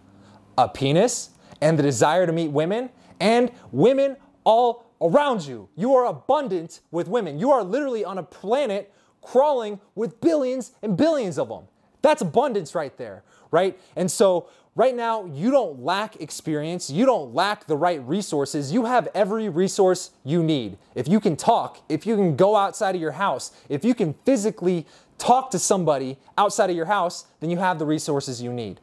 a 0.57 0.69
penis 0.69 1.31
and 1.61 1.77
the 1.77 1.83
desire 1.83 2.25
to 2.25 2.31
meet 2.31 2.49
women 2.51 2.89
and 3.19 3.51
women 3.71 4.17
all 4.43 4.85
around 5.01 5.45
you. 5.45 5.69
You 5.75 5.95
are 5.95 6.05
abundant 6.05 6.81
with 6.91 7.07
women. 7.07 7.39
You 7.39 7.51
are 7.51 7.63
literally 7.63 8.05
on 8.05 8.17
a 8.17 8.23
planet 8.23 8.93
crawling 9.21 9.79
with 9.95 10.21
billions 10.21 10.71
and 10.81 10.95
billions 10.95 11.37
of 11.37 11.49
them. 11.49 11.63
That's 12.01 12.21
abundance 12.21 12.75
right 12.75 12.95
there, 12.97 13.23
right? 13.51 13.79
And 13.95 14.09
so 14.09 14.47
Right 14.77 14.93
now, 14.93 15.23
you 15.23 15.51
don't 15.51 15.79
lack 15.79 16.21
experience, 16.21 16.89
you 16.89 17.05
don't 17.05 17.33
lack 17.33 17.65
the 17.65 17.77
right 17.77 18.05
resources. 18.05 18.73
You 18.73 18.83
have 18.83 19.07
every 19.15 19.47
resource 19.47 20.11
you 20.25 20.43
need. 20.43 20.77
If 20.95 21.07
you 21.07 21.21
can 21.21 21.37
talk, 21.37 21.81
if 21.87 22.05
you 22.05 22.17
can 22.17 22.35
go 22.35 22.57
outside 22.57 22.93
of 22.93 22.99
your 22.99 23.13
house, 23.13 23.53
if 23.69 23.85
you 23.85 23.95
can 23.95 24.15
physically 24.25 24.85
talk 25.17 25.51
to 25.51 25.59
somebody 25.59 26.17
outside 26.37 26.69
of 26.69 26.75
your 26.75 26.85
house, 26.85 27.25
then 27.39 27.49
you 27.49 27.57
have 27.57 27.79
the 27.79 27.85
resources 27.85 28.41
you 28.41 28.51
need. 28.51 28.79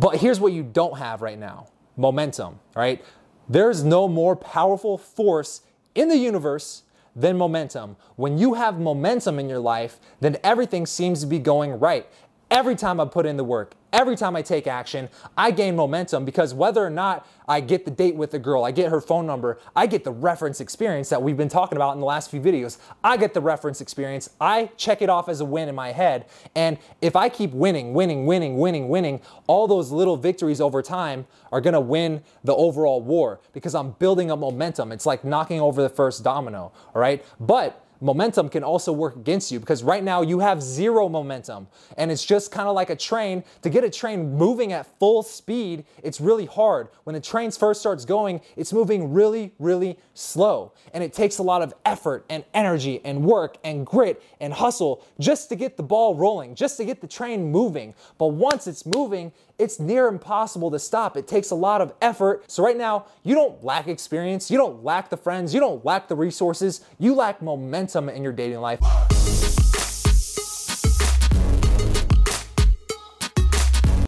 But 0.00 0.16
here's 0.16 0.40
what 0.40 0.52
you 0.52 0.64
don't 0.64 0.98
have 0.98 1.22
right 1.22 1.38
now 1.38 1.68
momentum, 1.96 2.58
right? 2.74 3.04
There's 3.48 3.84
no 3.84 4.08
more 4.08 4.34
powerful 4.34 4.98
force 4.98 5.60
in 5.94 6.08
the 6.08 6.16
universe 6.16 6.82
than 7.14 7.36
momentum. 7.36 7.96
When 8.16 8.38
you 8.38 8.54
have 8.54 8.80
momentum 8.80 9.38
in 9.38 9.48
your 9.48 9.58
life, 9.58 10.00
then 10.20 10.38
everything 10.42 10.86
seems 10.86 11.20
to 11.20 11.26
be 11.26 11.38
going 11.38 11.78
right. 11.78 12.06
Every 12.50 12.74
time 12.74 12.98
I 12.98 13.04
put 13.04 13.26
in 13.26 13.36
the 13.36 13.44
work, 13.44 13.74
every 13.92 14.16
time 14.16 14.36
I 14.36 14.42
take 14.42 14.66
action, 14.66 15.08
I 15.36 15.50
gain 15.50 15.76
momentum 15.76 16.24
because 16.24 16.54
whether 16.54 16.84
or 16.84 16.90
not 16.90 17.26
I 17.46 17.60
get 17.60 17.84
the 17.84 17.90
date 17.90 18.14
with 18.14 18.30
the 18.30 18.38
girl, 18.38 18.64
I 18.64 18.70
get 18.70 18.90
her 18.90 19.00
phone 19.00 19.26
number, 19.26 19.58
I 19.76 19.86
get 19.86 20.04
the 20.04 20.12
reference 20.12 20.60
experience 20.60 21.08
that 21.10 21.22
we've 21.22 21.36
been 21.36 21.48
talking 21.48 21.76
about 21.76 21.94
in 21.94 22.00
the 22.00 22.06
last 22.06 22.30
few 22.30 22.40
videos. 22.40 22.78
I 23.04 23.16
get 23.16 23.34
the 23.34 23.40
reference 23.40 23.80
experience. 23.80 24.30
I 24.40 24.70
check 24.76 25.02
it 25.02 25.10
off 25.10 25.28
as 25.28 25.40
a 25.40 25.44
win 25.44 25.68
in 25.68 25.74
my 25.74 25.92
head. 25.92 26.26
And 26.54 26.78
if 27.00 27.16
I 27.16 27.28
keep 27.28 27.52
winning, 27.52 27.92
winning, 27.92 28.26
winning, 28.26 28.58
winning, 28.58 28.88
winning, 28.88 29.20
all 29.46 29.66
those 29.66 29.90
little 29.90 30.16
victories 30.16 30.60
over 30.60 30.82
time 30.82 31.26
are 31.50 31.60
gonna 31.60 31.80
win 31.80 32.22
the 32.44 32.54
overall 32.54 33.00
war 33.00 33.40
because 33.52 33.74
I'm 33.74 33.92
building 33.92 34.30
up 34.30 34.38
momentum. 34.38 34.92
It's 34.92 35.06
like 35.06 35.24
knocking 35.24 35.60
over 35.60 35.82
the 35.82 35.88
first 35.88 36.24
domino, 36.24 36.72
all 36.94 37.00
right? 37.00 37.24
But 37.38 37.84
momentum 38.02 38.48
can 38.48 38.64
also 38.64 38.92
work 38.92 39.16
against 39.16 39.52
you 39.52 39.60
because 39.60 39.82
right 39.82 40.02
now 40.02 40.22
you 40.22 40.40
have 40.40 40.62
zero 40.62 41.08
momentum 41.08 41.68
and 41.96 42.10
it's 42.10 42.24
just 42.24 42.50
kind 42.50 42.68
of 42.68 42.74
like 42.74 42.90
a 42.90 42.96
train. 42.96 43.44
To 43.62 43.70
get 43.70 43.84
a 43.84 43.90
train 43.90 44.34
moving 44.34 44.72
at 44.72 44.98
full 44.98 45.22
speed, 45.22 45.84
it's 46.02 46.20
really 46.20 46.46
hard. 46.46 46.88
When 47.04 47.14
the 47.14 47.20
train 47.20 47.50
first 47.52 47.80
starts 47.80 48.04
going, 48.04 48.40
it's 48.56 48.72
moving 48.72 49.12
really, 49.12 49.54
really 49.58 49.98
slow. 50.14 50.72
And 50.92 51.04
it 51.04 51.12
takes 51.12 51.38
a 51.38 51.42
lot 51.42 51.62
of 51.62 51.72
effort 51.86 52.24
and 52.28 52.44
energy 52.54 53.00
and 53.04 53.24
work 53.24 53.56
and 53.62 53.86
grit 53.86 54.22
and 54.40 54.52
hustle 54.52 55.04
just 55.20 55.48
to 55.50 55.56
get 55.56 55.76
the 55.76 55.82
ball 55.82 56.16
rolling, 56.16 56.54
just 56.54 56.76
to 56.78 56.84
get 56.84 57.00
the 57.00 57.06
train 57.06 57.50
moving. 57.50 57.94
But 58.18 58.28
once 58.28 58.66
it's 58.66 58.84
moving, 58.84 59.32
it's 59.62 59.78
near 59.78 60.08
impossible 60.08 60.72
to 60.72 60.78
stop. 60.80 61.16
It 61.16 61.28
takes 61.28 61.52
a 61.52 61.54
lot 61.54 61.80
of 61.80 61.94
effort. 62.02 62.50
So, 62.50 62.64
right 62.64 62.76
now, 62.76 63.06
you 63.22 63.36
don't 63.36 63.62
lack 63.62 63.86
experience, 63.86 64.50
you 64.50 64.58
don't 64.58 64.82
lack 64.82 65.08
the 65.08 65.16
friends, 65.16 65.54
you 65.54 65.60
don't 65.60 65.84
lack 65.84 66.08
the 66.08 66.16
resources, 66.16 66.84
you 66.98 67.14
lack 67.14 67.40
momentum 67.40 68.08
in 68.08 68.24
your 68.24 68.32
dating 68.32 68.58
life. 68.58 68.80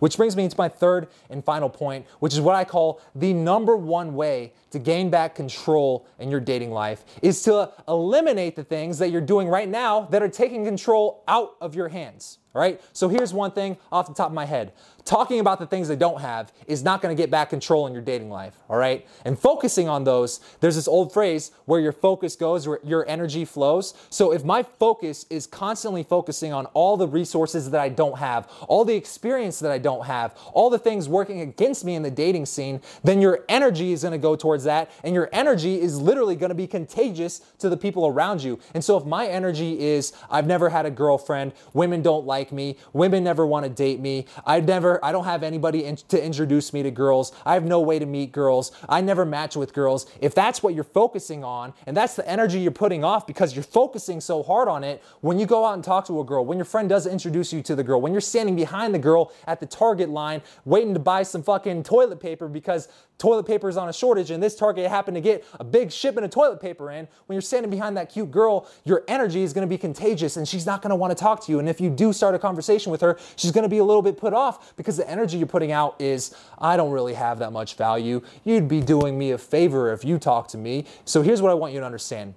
Which 0.01 0.17
brings 0.17 0.37
me 0.37 0.49
to 0.49 0.55
my 0.59 0.69
third 0.69 1.07
and 1.31 1.43
final 1.45 1.71
point, 1.71 2.05
which 2.19 2.35
is 2.35 2.41
what 2.41 2.57
I 2.57 2.65
call 2.65 3.01
the 3.15 3.33
number 3.33 3.77
one 3.77 4.17
way 4.17 4.55
to 4.73 4.81
gain 4.81 5.09
back 5.09 5.37
control 5.37 6.09
in 6.19 6.33
your 6.33 6.41
dating 6.41 6.73
life 6.73 7.05
is 7.23 7.43
to 7.45 7.71
eliminate 7.87 8.57
the 8.57 8.65
things 8.65 8.99
that 8.99 9.11
you're 9.11 9.21
doing 9.21 9.47
right 9.47 9.69
now 9.69 10.03
that 10.11 10.21
are 10.21 10.29
taking 10.29 10.65
control 10.65 11.23
out 11.29 11.55
of 11.61 11.77
your 11.77 11.89
hands. 11.89 12.39
All 12.55 12.61
right. 12.61 12.81
So 12.93 13.09
here's 13.09 13.35
one 13.35 13.51
thing 13.51 13.77
off 13.91 14.07
the 14.07 14.15
top 14.15 14.29
of 14.29 14.33
my 14.33 14.45
head. 14.45 14.73
Talking 15.05 15.39
about 15.39 15.59
the 15.59 15.67
things 15.67 15.89
they 15.89 15.97
don't 15.97 16.21
have 16.21 16.51
is 16.67 16.83
not 16.83 17.03
going 17.03 17.15
to 17.15 17.21
get 17.21 17.31
back 17.31 17.51
control 17.51 17.87
in 17.87 17.93
your 17.93 18.01
dating 18.01 18.31
life. 18.31 18.57
All 18.71 18.79
right. 18.79 19.07
And 19.27 19.39
focusing 19.39 19.87
on 19.87 20.05
those, 20.05 20.41
there's 20.61 20.77
this 20.77 20.89
old 20.89 21.13
phrase 21.13 21.51
where 21.67 21.79
your 21.79 21.93
focus 21.93 22.37
goes, 22.37 22.67
where 22.67 22.79
your 22.83 23.07
energy 23.07 23.45
flows. 23.45 23.93
So 24.09 24.33
if 24.33 24.45
my 24.45 24.63
focus 24.63 25.27
is 25.29 25.47
constantly 25.47 26.05
focusing 26.05 26.55
on 26.55 26.65
all 26.67 26.97
the 26.97 27.07
resources 27.07 27.71
that 27.71 27.81
I 27.81 27.91
don't 27.91 28.19
have, 28.19 28.51
all 28.67 28.85
the 28.85 28.95
experience 28.95 29.59
that 29.59 29.71
I 29.71 29.79
don't 29.79 30.07
have, 30.07 30.39
all 30.55 30.71
the 30.71 30.79
things 30.79 31.07
working 31.07 31.43
against 31.43 31.85
me 31.85 31.97
in 31.97 32.03
the 32.03 32.11
dating 32.11 32.47
scene, 32.47 32.81
then 33.03 33.21
your 33.21 33.45
energy 33.49 33.93
is 33.93 34.03
going 34.03 34.13
to 34.13 34.19
go 34.19 34.37
towards 34.37 34.65
that. 34.65 34.91
And 35.03 35.15
your 35.15 35.29
energy 35.33 35.81
is 35.81 36.01
literally 36.01 36.37
going 36.37 36.49
to 36.49 36.55
be 36.55 36.67
contagious 36.67 37.41
to 37.59 37.69
the 37.69 37.77
people 37.77 38.07
around 38.07 38.43
you. 38.43 38.59
And 38.73 38.83
so 38.83 38.97
if 38.97 39.05
my 39.05 39.27
energy 39.27 39.81
is, 39.81 40.15
I've 40.31 40.47
never 40.47 40.71
had 40.71 40.87
a 40.87 40.91
girlfriend, 40.91 41.53
women 41.75 42.01
don't 42.01 42.25
like 42.25 42.44
like 42.45 42.53
me. 42.53 42.77
Women 42.93 43.25
never 43.25 43.47
want 43.47 43.65
to 43.65 43.71
date 43.71 44.01
me. 44.01 44.27
I 44.45 44.61
never, 44.61 45.03
I 45.03 45.13
don't 45.13 45.25
have 45.25 45.43
anybody 45.43 45.85
in, 45.85 45.97
to 45.97 46.23
introduce 46.23 46.73
me 46.75 46.83
to 46.83 46.91
girls. 46.91 47.33
I 47.47 47.55
have 47.55 47.65
no 47.65 47.81
way 47.81 47.99
to 47.99 48.05
meet 48.05 48.33
girls. 48.33 48.71
I 48.87 49.01
never 49.01 49.25
match 49.25 49.57
with 49.57 49.73
girls. 49.73 50.07
If 50.21 50.35
that's 50.35 50.63
what 50.63 50.75
you're 50.75 50.85
focusing 50.85 51.43
on 51.43 51.73
and 51.87 51.97
that's 51.97 52.17
the 52.17 52.29
energy 52.29 52.61
you're 52.61 52.71
putting 52.73 53.03
off 53.03 53.27
because 53.27 53.55
you're 53.55 53.63
focusing 53.63 54.21
so 54.21 54.43
hard 54.43 54.69
on 54.69 54.85
it, 54.85 55.03
when 55.23 55.39
you 55.39 55.47
go 55.47 55.65
out 55.65 55.75
and 55.75 55.83
talk 55.83 56.07
to 56.07 56.21
a 56.21 56.25
girl, 56.25 56.45
when 56.45 56.59
your 56.59 56.67
friend 56.67 56.89
does 56.89 57.07
introduce 57.07 57.53
you 57.53 57.63
to 57.63 57.75
the 57.75 57.83
girl, 57.83 58.01
when 58.01 58.13
you're 58.13 58.21
standing 58.21 58.57
behind 58.57 58.95
the 58.95 58.99
girl 58.99 59.33
at 59.47 59.61
the 59.61 59.67
Target 59.67 60.11
line 60.11 60.43
waiting 60.67 60.93
to 60.93 61.01
buy 61.01 61.23
some 61.23 61.43
fucking 61.43 61.83
toilet 61.83 62.21
paper 62.21 62.47
because 62.47 62.89
toilet 63.17 63.47
paper 63.47 63.69
is 63.69 63.77
on 63.77 63.89
a 63.89 63.93
shortage 63.93 64.31
and 64.31 64.43
this 64.43 64.57
Target 64.57 64.91
happened 64.91 65.15
to 65.15 65.21
get 65.21 65.45
a 65.61 65.65
big 65.65 65.91
shipment 65.91 66.25
of 66.25 66.31
toilet 66.31 66.61
paper 66.61 66.91
in, 66.91 67.09
when 67.27 67.35
you're 67.35 67.43
standing 67.43 67.71
behind 67.71 67.97
that 67.97 68.11
cute 68.11 68.31
girl, 68.31 68.69
your 68.85 69.05
energy 69.09 69.43
is 69.43 69.53
going 69.53 69.67
to 69.67 69.71
be 69.71 69.79
contagious 69.79 70.37
and 70.37 70.47
she's 70.47 70.67
not 70.67 70.83
going 70.83 70.91
to 70.91 70.97
want 70.97 71.17
to 71.17 71.23
talk 71.23 71.45
to 71.45 71.53
you. 71.53 71.59
And 71.59 71.69
if 71.69 71.81
you 71.81 71.91
do 71.91 72.13
start 72.13 72.34
a 72.35 72.39
conversation 72.39 72.93
with 72.93 73.01
her, 73.01 73.19
she's 73.37 73.51
going 73.51 73.63
to 73.63 73.69
be 73.69 73.79
a 73.79 73.85
little 73.85 74.03
bit 74.03 74.17
put 74.17 74.33
off 74.33 74.77
because 74.77 74.97
the 74.97 75.09
energy 75.09 75.39
you're 75.39 75.47
putting 75.47 75.73
out 75.73 76.01
is, 76.01 76.35
I 76.59 76.77
don't 76.77 76.91
really 76.91 77.15
have 77.15 77.39
that 77.39 77.53
much 77.53 77.77
value. 77.77 78.23
You'd 78.45 78.69
be 78.69 78.81
doing 78.81 79.19
me 79.19 79.31
a 79.31 79.39
favor 79.39 79.93
if 79.93 80.05
you 80.05 80.19
talk 80.19 80.49
to 80.49 80.59
me. 80.59 80.87
So 81.05 81.23
here's 81.23 81.41
what 81.41 81.51
I 81.51 81.55
want 81.55 81.73
you 81.73 81.81
to 81.81 81.87
understand. 81.87 82.35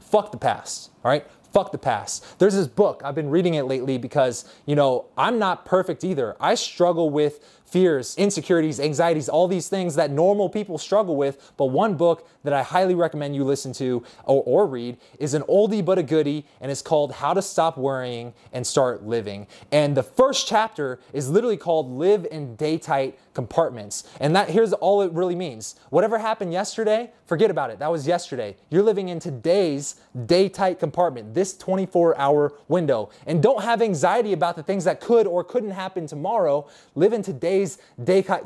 Fuck 0.00 0.32
the 0.32 0.38
past, 0.38 0.90
all 1.04 1.10
right? 1.10 1.26
Fuck 1.52 1.70
the 1.70 1.78
past. 1.78 2.38
There's 2.38 2.54
this 2.54 2.66
book, 2.66 3.02
I've 3.04 3.14
been 3.14 3.28
reading 3.28 3.54
it 3.54 3.64
lately 3.64 3.98
because, 3.98 4.50
you 4.64 4.74
know, 4.74 5.06
I'm 5.18 5.38
not 5.38 5.66
perfect 5.66 6.02
either. 6.02 6.34
I 6.40 6.54
struggle 6.54 7.10
with 7.10 7.61
fears, 7.72 8.14
insecurities, 8.16 8.78
anxieties, 8.78 9.30
all 9.30 9.48
these 9.48 9.68
things 9.68 9.94
that 9.94 10.10
normal 10.10 10.50
people 10.50 10.76
struggle 10.76 11.16
with. 11.16 11.52
But 11.56 11.66
one 11.66 11.94
book 11.94 12.28
that 12.44 12.52
I 12.52 12.62
highly 12.62 12.94
recommend 12.94 13.34
you 13.34 13.44
listen 13.44 13.72
to 13.74 14.04
or, 14.24 14.42
or, 14.44 14.66
read 14.66 14.98
is 15.18 15.32
an 15.32 15.42
oldie 15.42 15.84
but 15.84 15.98
a 15.98 16.02
goodie, 16.02 16.44
and 16.60 16.70
it's 16.70 16.82
called 16.82 17.12
How 17.12 17.32
to 17.32 17.40
Stop 17.40 17.78
Worrying 17.78 18.34
and 18.52 18.66
Start 18.66 19.04
Living. 19.04 19.46
And 19.70 19.96
the 19.96 20.02
first 20.02 20.46
chapter 20.46 21.00
is 21.14 21.30
literally 21.30 21.56
called 21.56 21.90
Live 21.90 22.26
in 22.30 22.56
Day-Tight 22.56 23.18
Compartments. 23.32 24.04
And 24.20 24.36
that 24.36 24.50
here's 24.50 24.72
all 24.74 25.00
it 25.02 25.12
really 25.12 25.34
means. 25.34 25.76
Whatever 25.88 26.18
happened 26.18 26.52
yesterday, 26.52 27.10
forget 27.24 27.50
about 27.50 27.70
it. 27.70 27.78
That 27.78 27.90
was 27.90 28.06
yesterday. 28.06 28.56
You're 28.68 28.82
living 28.82 29.08
in 29.08 29.18
today's 29.18 29.96
day-tight 30.26 30.78
compartment, 30.78 31.32
this 31.34 31.54
24-hour 31.56 32.52
window. 32.68 33.10
And 33.26 33.42
don't 33.42 33.62
have 33.62 33.80
anxiety 33.80 34.32
about 34.32 34.56
the 34.56 34.62
things 34.62 34.84
that 34.84 35.00
could 35.00 35.26
or 35.26 35.42
couldn't 35.44 35.70
happen 35.70 36.06
tomorrow. 36.06 36.68
Live 36.94 37.12
in 37.12 37.22
today's 37.22 37.61
today's 37.62 37.78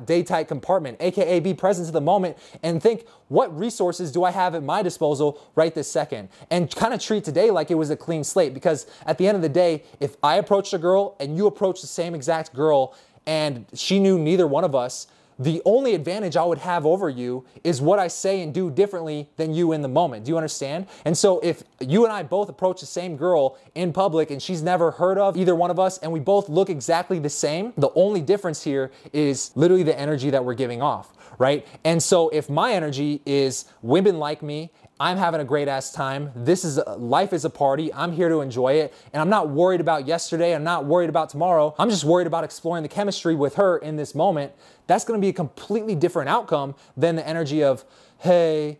day 0.04 0.22
tight 0.22 0.48
compartment, 0.48 0.96
aka 1.00 1.40
be 1.40 1.54
present 1.54 1.86
to 1.86 1.92
the 1.92 2.00
moment 2.00 2.36
and 2.62 2.82
think, 2.82 3.06
what 3.28 3.56
resources 3.56 4.12
do 4.12 4.24
I 4.24 4.30
have 4.30 4.54
at 4.54 4.62
my 4.62 4.82
disposal 4.82 5.40
right 5.54 5.74
this 5.74 5.90
second? 5.90 6.28
And 6.50 6.74
kind 6.74 6.94
of 6.94 7.00
treat 7.00 7.24
today 7.24 7.50
like 7.50 7.70
it 7.70 7.74
was 7.74 7.90
a 7.90 7.96
clean 7.96 8.24
slate 8.24 8.54
because 8.54 8.86
at 9.06 9.18
the 9.18 9.26
end 9.26 9.36
of 9.36 9.42
the 9.42 9.48
day, 9.48 9.84
if 10.00 10.16
I 10.22 10.36
approached 10.36 10.72
a 10.74 10.78
girl 10.78 11.16
and 11.20 11.36
you 11.36 11.46
approached 11.46 11.82
the 11.82 11.88
same 11.88 12.14
exact 12.14 12.54
girl 12.54 12.94
and 13.26 13.66
she 13.74 13.98
knew 13.98 14.18
neither 14.18 14.46
one 14.46 14.64
of 14.64 14.74
us, 14.74 15.08
the 15.38 15.60
only 15.64 15.94
advantage 15.94 16.36
I 16.36 16.44
would 16.44 16.58
have 16.58 16.86
over 16.86 17.08
you 17.08 17.44
is 17.62 17.80
what 17.80 17.98
I 17.98 18.08
say 18.08 18.42
and 18.42 18.54
do 18.54 18.70
differently 18.70 19.28
than 19.36 19.52
you 19.52 19.72
in 19.72 19.82
the 19.82 19.88
moment. 19.88 20.24
Do 20.24 20.30
you 20.30 20.36
understand? 20.36 20.86
And 21.04 21.16
so 21.16 21.40
if 21.40 21.62
you 21.80 22.04
and 22.04 22.12
I 22.12 22.22
both 22.22 22.48
approach 22.48 22.80
the 22.80 22.86
same 22.86 23.16
girl 23.16 23.58
in 23.74 23.92
public 23.92 24.30
and 24.30 24.42
she's 24.42 24.62
never 24.62 24.92
heard 24.92 25.18
of 25.18 25.36
either 25.36 25.54
one 25.54 25.70
of 25.70 25.78
us 25.78 25.98
and 25.98 26.10
we 26.10 26.20
both 26.20 26.48
look 26.48 26.70
exactly 26.70 27.18
the 27.18 27.30
same, 27.30 27.72
the 27.76 27.90
only 27.94 28.22
difference 28.22 28.62
here 28.62 28.90
is 29.12 29.50
literally 29.54 29.82
the 29.82 29.98
energy 29.98 30.30
that 30.30 30.44
we're 30.44 30.54
giving 30.54 30.80
off, 30.80 31.12
right? 31.38 31.66
And 31.84 32.02
so 32.02 32.28
if 32.30 32.48
my 32.48 32.72
energy 32.72 33.22
is 33.26 33.66
women 33.82 34.18
like 34.18 34.42
me 34.42 34.70
I'm 34.98 35.18
having 35.18 35.42
a 35.42 35.44
great 35.44 35.68
ass 35.68 35.92
time. 35.92 36.30
This 36.34 36.64
is 36.64 36.80
life 36.96 37.34
is 37.34 37.44
a 37.44 37.50
party. 37.50 37.92
I'm 37.92 38.12
here 38.12 38.30
to 38.30 38.40
enjoy 38.40 38.74
it. 38.74 38.94
And 39.12 39.20
I'm 39.20 39.28
not 39.28 39.50
worried 39.50 39.82
about 39.82 40.06
yesterday. 40.06 40.54
I'm 40.54 40.64
not 40.64 40.86
worried 40.86 41.10
about 41.10 41.28
tomorrow. 41.28 41.74
I'm 41.78 41.90
just 41.90 42.04
worried 42.04 42.26
about 42.26 42.44
exploring 42.44 42.82
the 42.82 42.88
chemistry 42.88 43.34
with 43.34 43.56
her 43.56 43.76
in 43.76 43.96
this 43.96 44.14
moment. 44.14 44.52
That's 44.86 45.04
going 45.04 45.20
to 45.20 45.22
be 45.22 45.28
a 45.28 45.34
completely 45.34 45.94
different 45.94 46.30
outcome 46.30 46.74
than 46.96 47.16
the 47.16 47.28
energy 47.28 47.62
of, 47.62 47.84
hey, 48.20 48.78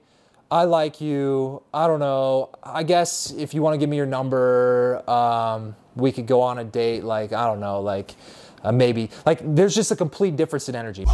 I 0.50 0.64
like 0.64 1.02
you. 1.02 1.62
I 1.74 1.86
don't 1.86 2.00
know. 2.00 2.50
I 2.62 2.82
guess 2.82 3.32
if 3.32 3.52
you 3.52 3.60
want 3.60 3.74
to 3.74 3.78
give 3.78 3.90
me 3.90 3.96
your 3.96 4.06
number, 4.06 5.02
um, 5.10 5.76
we 5.96 6.12
could 6.12 6.26
go 6.26 6.40
on 6.40 6.58
a 6.58 6.64
date. 6.64 7.04
Like, 7.04 7.34
I 7.34 7.46
don't 7.46 7.60
know, 7.60 7.82
like 7.82 8.14
uh, 8.62 8.72
maybe. 8.72 9.10
Like, 9.26 9.40
there's 9.42 9.74
just 9.74 9.90
a 9.90 9.96
complete 9.96 10.36
difference 10.36 10.70
in 10.70 10.74
energy. 10.74 11.04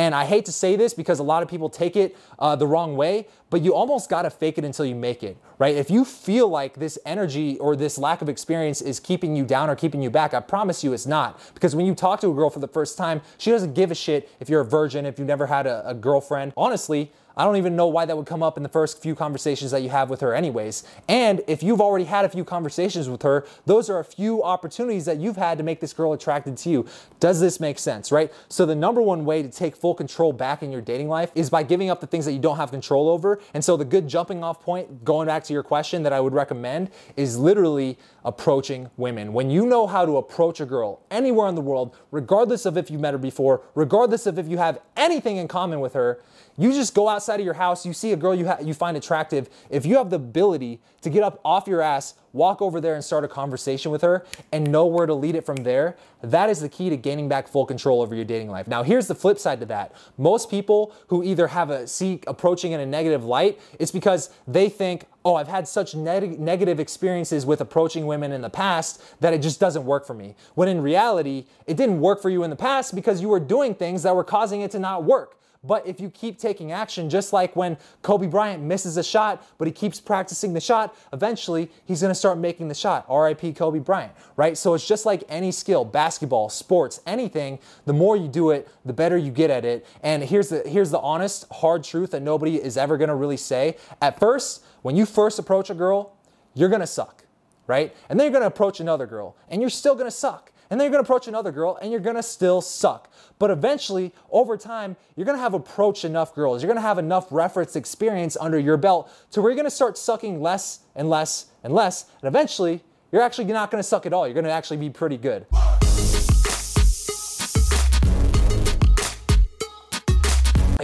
And 0.00 0.14
I 0.14 0.24
hate 0.24 0.46
to 0.46 0.52
say 0.52 0.76
this 0.76 0.94
because 0.94 1.18
a 1.18 1.22
lot 1.22 1.42
of 1.42 1.48
people 1.50 1.68
take 1.68 1.94
it 1.94 2.16
uh, 2.38 2.56
the 2.56 2.66
wrong 2.66 2.96
way, 2.96 3.26
but 3.50 3.60
you 3.60 3.74
almost 3.74 4.08
got 4.08 4.22
to 4.22 4.30
fake 4.30 4.56
it 4.56 4.64
until 4.64 4.86
you 4.86 4.94
make 4.94 5.22
it, 5.22 5.36
right? 5.58 5.76
If 5.76 5.90
you 5.90 6.06
feel 6.06 6.48
like 6.48 6.76
this 6.76 6.98
energy 7.04 7.58
or 7.58 7.76
this 7.76 7.98
lack 7.98 8.22
of 8.22 8.28
experience 8.30 8.80
is 8.80 8.98
keeping 8.98 9.36
you 9.36 9.44
down 9.44 9.68
or 9.68 9.76
keeping 9.76 10.00
you 10.00 10.08
back, 10.08 10.32
I 10.32 10.40
promise 10.40 10.82
you 10.82 10.94
it's 10.94 11.04
not. 11.04 11.38
Because 11.52 11.76
when 11.76 11.84
you 11.84 11.94
talk 11.94 12.18
to 12.22 12.30
a 12.30 12.34
girl 12.34 12.48
for 12.48 12.60
the 12.60 12.68
first 12.68 12.96
time, 12.96 13.20
she 13.36 13.50
doesn't 13.50 13.74
give 13.74 13.90
a 13.90 13.94
shit 13.94 14.30
if 14.40 14.48
you're 14.48 14.62
a 14.62 14.64
virgin, 14.64 15.04
if 15.04 15.18
you've 15.18 15.28
never 15.28 15.46
had 15.46 15.66
a, 15.66 15.86
a 15.86 15.92
girlfriend. 15.92 16.54
Honestly, 16.56 17.12
I 17.40 17.44
don't 17.44 17.56
even 17.56 17.74
know 17.74 17.86
why 17.86 18.04
that 18.04 18.14
would 18.14 18.26
come 18.26 18.42
up 18.42 18.58
in 18.58 18.62
the 18.62 18.68
first 18.68 19.00
few 19.00 19.14
conversations 19.14 19.70
that 19.70 19.82
you 19.82 19.88
have 19.88 20.10
with 20.10 20.20
her, 20.20 20.34
anyways. 20.34 20.84
And 21.08 21.40
if 21.46 21.62
you've 21.62 21.80
already 21.80 22.04
had 22.04 22.26
a 22.26 22.28
few 22.28 22.44
conversations 22.44 23.08
with 23.08 23.22
her, 23.22 23.46
those 23.64 23.88
are 23.88 23.98
a 23.98 24.04
few 24.04 24.42
opportunities 24.42 25.06
that 25.06 25.16
you've 25.16 25.38
had 25.38 25.56
to 25.56 25.64
make 25.64 25.80
this 25.80 25.94
girl 25.94 26.12
attracted 26.12 26.58
to 26.58 26.68
you. 26.68 26.84
Does 27.18 27.40
this 27.40 27.58
make 27.58 27.78
sense, 27.78 28.12
right? 28.12 28.30
So, 28.50 28.66
the 28.66 28.74
number 28.74 29.00
one 29.00 29.24
way 29.24 29.42
to 29.42 29.48
take 29.48 29.74
full 29.74 29.94
control 29.94 30.34
back 30.34 30.62
in 30.62 30.70
your 30.70 30.82
dating 30.82 31.08
life 31.08 31.32
is 31.34 31.48
by 31.48 31.62
giving 31.62 31.88
up 31.88 32.02
the 32.02 32.06
things 32.06 32.26
that 32.26 32.32
you 32.32 32.40
don't 32.40 32.58
have 32.58 32.72
control 32.72 33.08
over. 33.08 33.40
And 33.54 33.64
so, 33.64 33.74
the 33.74 33.86
good 33.86 34.06
jumping 34.06 34.44
off 34.44 34.60
point, 34.60 35.02
going 35.02 35.26
back 35.26 35.42
to 35.44 35.54
your 35.54 35.62
question, 35.62 36.02
that 36.02 36.12
I 36.12 36.20
would 36.20 36.34
recommend 36.34 36.90
is 37.16 37.38
literally 37.38 37.96
approaching 38.22 38.90
women. 38.98 39.32
When 39.32 39.48
you 39.48 39.64
know 39.64 39.86
how 39.86 40.04
to 40.04 40.18
approach 40.18 40.60
a 40.60 40.66
girl 40.66 41.00
anywhere 41.10 41.48
in 41.48 41.54
the 41.54 41.62
world, 41.62 41.96
regardless 42.10 42.66
of 42.66 42.76
if 42.76 42.90
you 42.90 42.98
met 42.98 43.14
her 43.14 43.18
before, 43.18 43.62
regardless 43.74 44.26
of 44.26 44.38
if 44.38 44.46
you 44.46 44.58
have 44.58 44.78
anything 44.94 45.38
in 45.38 45.48
common 45.48 45.80
with 45.80 45.94
her, 45.94 46.20
you 46.60 46.72
just 46.72 46.94
go 46.94 47.08
outside 47.08 47.29
of 47.38 47.44
your 47.44 47.54
house, 47.54 47.86
you 47.86 47.92
see 47.92 48.12
a 48.12 48.16
girl 48.16 48.34
you, 48.34 48.50
you 48.62 48.74
find 48.74 48.96
attractive. 48.96 49.48
If 49.68 49.86
you 49.86 49.96
have 49.98 50.10
the 50.10 50.16
ability 50.16 50.80
to 51.02 51.10
get 51.10 51.22
up 51.22 51.40
off 51.44 51.68
your 51.68 51.80
ass, 51.80 52.14
walk 52.32 52.62
over 52.62 52.80
there 52.80 52.94
and 52.94 53.04
start 53.04 53.24
a 53.24 53.28
conversation 53.28 53.90
with 53.90 54.02
her 54.02 54.24
and 54.52 54.70
know 54.70 54.86
where 54.86 55.06
to 55.06 55.14
lead 55.14 55.34
it 55.34 55.44
from 55.44 55.56
there, 55.56 55.96
that 56.22 56.50
is 56.50 56.60
the 56.60 56.68
key 56.68 56.90
to 56.90 56.96
gaining 56.96 57.28
back 57.28 57.48
full 57.48 57.66
control 57.66 58.02
over 58.02 58.14
your 58.14 58.24
dating 58.24 58.50
life. 58.50 58.68
Now, 58.68 58.82
here's 58.82 59.08
the 59.08 59.14
flip 59.14 59.38
side 59.38 59.60
to 59.60 59.66
that. 59.66 59.92
Most 60.18 60.50
people 60.50 60.94
who 61.08 61.22
either 61.22 61.48
have 61.48 61.70
a 61.70 61.86
see 61.86 62.20
approaching 62.26 62.72
in 62.72 62.80
a 62.80 62.86
negative 62.86 63.24
light, 63.24 63.58
it's 63.78 63.90
because 63.90 64.30
they 64.46 64.68
think, 64.68 65.06
oh, 65.24 65.34
I've 65.34 65.48
had 65.48 65.66
such 65.66 65.94
neg- 65.94 66.38
negative 66.38 66.78
experiences 66.78 67.44
with 67.44 67.60
approaching 67.60 68.06
women 68.06 68.32
in 68.32 68.42
the 68.42 68.50
past 68.50 69.02
that 69.20 69.32
it 69.32 69.42
just 69.42 69.60
doesn't 69.60 69.84
work 69.84 70.06
for 70.06 70.14
me. 70.14 70.34
When 70.54 70.68
in 70.68 70.82
reality, 70.82 71.46
it 71.66 71.76
didn't 71.76 72.00
work 72.00 72.22
for 72.22 72.30
you 72.30 72.42
in 72.42 72.50
the 72.50 72.56
past 72.56 72.94
because 72.94 73.20
you 73.20 73.28
were 73.28 73.40
doing 73.40 73.74
things 73.74 74.02
that 74.02 74.14
were 74.14 74.24
causing 74.24 74.60
it 74.60 74.70
to 74.72 74.78
not 74.78 75.04
work. 75.04 75.39
But 75.62 75.86
if 75.86 76.00
you 76.00 76.08
keep 76.08 76.38
taking 76.38 76.72
action, 76.72 77.10
just 77.10 77.34
like 77.34 77.54
when 77.54 77.76
Kobe 78.00 78.26
Bryant 78.26 78.62
misses 78.62 78.96
a 78.96 79.02
shot, 79.02 79.46
but 79.58 79.68
he 79.68 79.72
keeps 79.72 80.00
practicing 80.00 80.54
the 80.54 80.60
shot, 80.60 80.96
eventually 81.12 81.70
he's 81.84 82.00
gonna 82.00 82.14
start 82.14 82.38
making 82.38 82.68
the 82.68 82.74
shot. 82.74 83.04
RIP 83.10 83.54
Kobe 83.56 83.78
Bryant, 83.78 84.12
right? 84.36 84.56
So 84.56 84.72
it's 84.72 84.86
just 84.86 85.04
like 85.04 85.22
any 85.28 85.52
skill, 85.52 85.84
basketball, 85.84 86.48
sports, 86.48 87.02
anything, 87.06 87.58
the 87.84 87.92
more 87.92 88.16
you 88.16 88.26
do 88.26 88.50
it, 88.50 88.68
the 88.86 88.94
better 88.94 89.18
you 89.18 89.30
get 89.30 89.50
at 89.50 89.66
it. 89.66 89.86
And 90.02 90.22
here's 90.22 90.48
the 90.48 90.66
here's 90.66 90.90
the 90.90 91.00
honest, 91.00 91.44
hard 91.52 91.84
truth 91.84 92.12
that 92.12 92.22
nobody 92.22 92.56
is 92.56 92.78
ever 92.78 92.96
gonna 92.96 93.16
really 93.16 93.36
say. 93.36 93.76
At 94.00 94.18
first, 94.18 94.64
when 94.80 94.96
you 94.96 95.04
first 95.04 95.38
approach 95.38 95.68
a 95.68 95.74
girl, 95.74 96.16
you're 96.54 96.70
gonna 96.70 96.86
suck, 96.86 97.24
right? 97.66 97.94
And 98.08 98.18
then 98.18 98.24
you're 98.24 98.32
gonna 98.32 98.46
approach 98.46 98.80
another 98.80 99.06
girl, 99.06 99.36
and 99.50 99.60
you're 99.60 99.68
still 99.68 99.94
gonna 99.94 100.10
suck. 100.10 100.52
And 100.70 100.78
then 100.80 100.86
you're 100.86 100.92
gonna 100.92 101.02
approach 101.02 101.26
another 101.26 101.50
girl 101.50 101.78
and 101.82 101.90
you're 101.90 102.00
gonna 102.00 102.22
still 102.22 102.60
suck. 102.60 103.12
But 103.40 103.50
eventually, 103.50 104.12
over 104.30 104.56
time, 104.56 104.96
you're 105.16 105.26
gonna 105.26 105.38
have 105.38 105.54
approached 105.54 106.04
enough 106.04 106.34
girls. 106.34 106.62
You're 106.62 106.68
gonna 106.68 106.80
have 106.80 106.98
enough 106.98 107.26
reference 107.30 107.74
experience 107.74 108.36
under 108.40 108.58
your 108.58 108.76
belt 108.76 109.10
to 109.32 109.42
where 109.42 109.50
you're 109.50 109.56
gonna 109.56 109.70
start 109.70 109.98
sucking 109.98 110.40
less 110.40 110.80
and 110.94 111.10
less 111.10 111.46
and 111.64 111.74
less. 111.74 112.06
And 112.22 112.28
eventually, 112.28 112.82
you're 113.10 113.22
actually 113.22 113.46
not 113.46 113.70
gonna 113.72 113.82
suck 113.82 114.06
at 114.06 114.12
all. 114.12 114.26
You're 114.26 114.34
gonna 114.34 114.50
actually 114.50 114.76
be 114.76 114.90
pretty 114.90 115.16
good. 115.16 115.46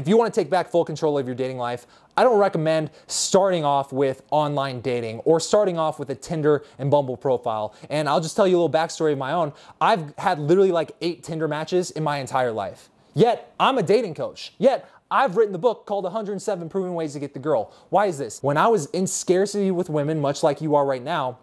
If 0.06 0.10
you 0.10 0.16
want 0.16 0.32
to 0.32 0.40
take 0.40 0.48
back 0.48 0.70
full 0.70 0.84
control 0.84 1.18
of 1.18 1.26
your 1.26 1.34
dating 1.34 1.58
life, 1.58 1.84
I 2.16 2.22
don't 2.22 2.38
recommend 2.38 2.92
starting 3.08 3.64
off 3.64 3.92
with 3.92 4.22
online 4.30 4.80
dating 4.80 5.18
or 5.24 5.40
starting 5.40 5.80
off 5.80 5.98
with 5.98 6.10
a 6.10 6.14
Tinder 6.14 6.62
and 6.78 6.92
Bumble 6.92 7.16
profile. 7.16 7.74
And 7.90 8.08
I'll 8.08 8.20
just 8.20 8.36
tell 8.36 8.46
you 8.46 8.54
a 8.54 8.60
little 8.62 8.70
backstory 8.70 9.10
of 9.10 9.18
my 9.18 9.32
own. 9.32 9.52
I've 9.80 10.16
had 10.16 10.38
literally 10.38 10.70
like 10.70 10.92
eight 11.00 11.24
Tinder 11.24 11.48
matches 11.48 11.90
in 11.90 12.04
my 12.04 12.18
entire 12.18 12.52
life. 12.52 12.88
Yet, 13.14 13.52
I'm 13.58 13.78
a 13.78 13.82
dating 13.82 14.14
coach. 14.14 14.52
Yet, 14.58 14.88
I've 15.10 15.36
written 15.36 15.52
the 15.52 15.58
book 15.58 15.86
called 15.86 16.04
107 16.04 16.68
Proven 16.68 16.94
Ways 16.94 17.14
to 17.14 17.18
Get 17.18 17.34
the 17.34 17.40
Girl. 17.40 17.74
Why 17.88 18.06
is 18.06 18.16
this? 18.16 18.40
When 18.44 18.56
I 18.56 18.68
was 18.68 18.86
in 18.90 19.08
scarcity 19.08 19.72
with 19.72 19.90
women, 19.90 20.20
much 20.20 20.44
like 20.44 20.60
you 20.60 20.76
are 20.76 20.86
right 20.86 21.02
now, 21.02 21.38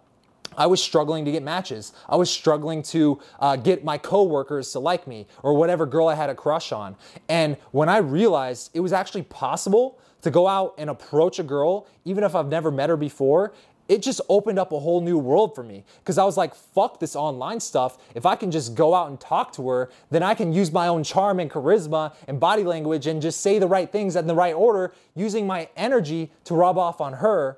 I 0.58 0.68
was 0.68 0.82
struggling 0.82 1.26
to 1.26 1.32
get 1.32 1.44
matches. 1.44 1.94
I 2.08 2.16
was 2.16 2.30
struggling 2.30 2.84
to 2.84 3.20
uh, 3.40 3.56
get 3.56 3.84
my 3.84 3.98
coworkers 3.98 4.72
to 4.74 4.80
like 4.80 5.08
me 5.08 5.28
or 5.42 5.54
whatever 5.56 5.86
girl 5.86 6.08
I 6.08 6.16
had 6.16 6.30
a 6.30 6.36
crush 6.36 6.72
on. 6.72 6.96
And 7.30 7.58
when 7.72 7.90
I 7.90 7.98
realized 7.98 8.72
it 8.74 8.80
was 8.80 8.94
actually 8.94 9.24
possible 9.24 10.00
to 10.22 10.32
go 10.32 10.48
out 10.48 10.74
and 10.78 10.90
approach 10.90 11.40
a 11.40 11.44
girl, 11.44 11.88
even 12.06 12.24
if 12.24 12.36
I've 12.36 12.48
never 12.48 12.72
met 12.72 12.90
her 12.90 12.98
before, 12.98 13.54
it 13.90 14.02
just 14.02 14.22
opened 14.30 14.58
up 14.58 14.72
a 14.72 14.80
whole 14.80 15.02
new 15.02 15.18
world 15.18 15.54
for 15.54 15.64
me 15.64 15.84
because 16.00 16.18
I 16.18 16.24
was 16.24 16.38
like, 16.38 16.56
fuck 16.56 17.00
this 17.00 17.16
online 17.16 17.60
stuff. 17.60 17.98
If 18.16 18.26
I 18.26 18.36
can 18.36 18.50
just 18.50 18.76
go 18.76 18.94
out 18.94 19.10
and 19.10 19.20
talk 19.20 19.52
to 19.54 19.70
her, 19.70 19.92
then 20.10 20.24
I 20.24 20.34
can 20.34 20.54
use 20.54 20.72
my 20.72 20.88
own 20.88 21.04
charm 21.04 21.40
and 21.40 21.52
charisma 21.52 22.14
and 22.28 22.40
body 22.40 22.64
language 22.64 23.08
and 23.08 23.22
just 23.22 23.42
say 23.42 23.60
the 23.60 23.68
right 23.68 23.92
things 23.92 24.16
in 24.16 24.26
the 24.26 24.36
right 24.36 24.56
order 24.56 24.94
using 25.16 25.46
my 25.46 25.68
energy 25.76 26.32
to 26.46 26.56
rub 26.56 26.78
off 26.78 27.02
on 27.02 27.14
her 27.14 27.58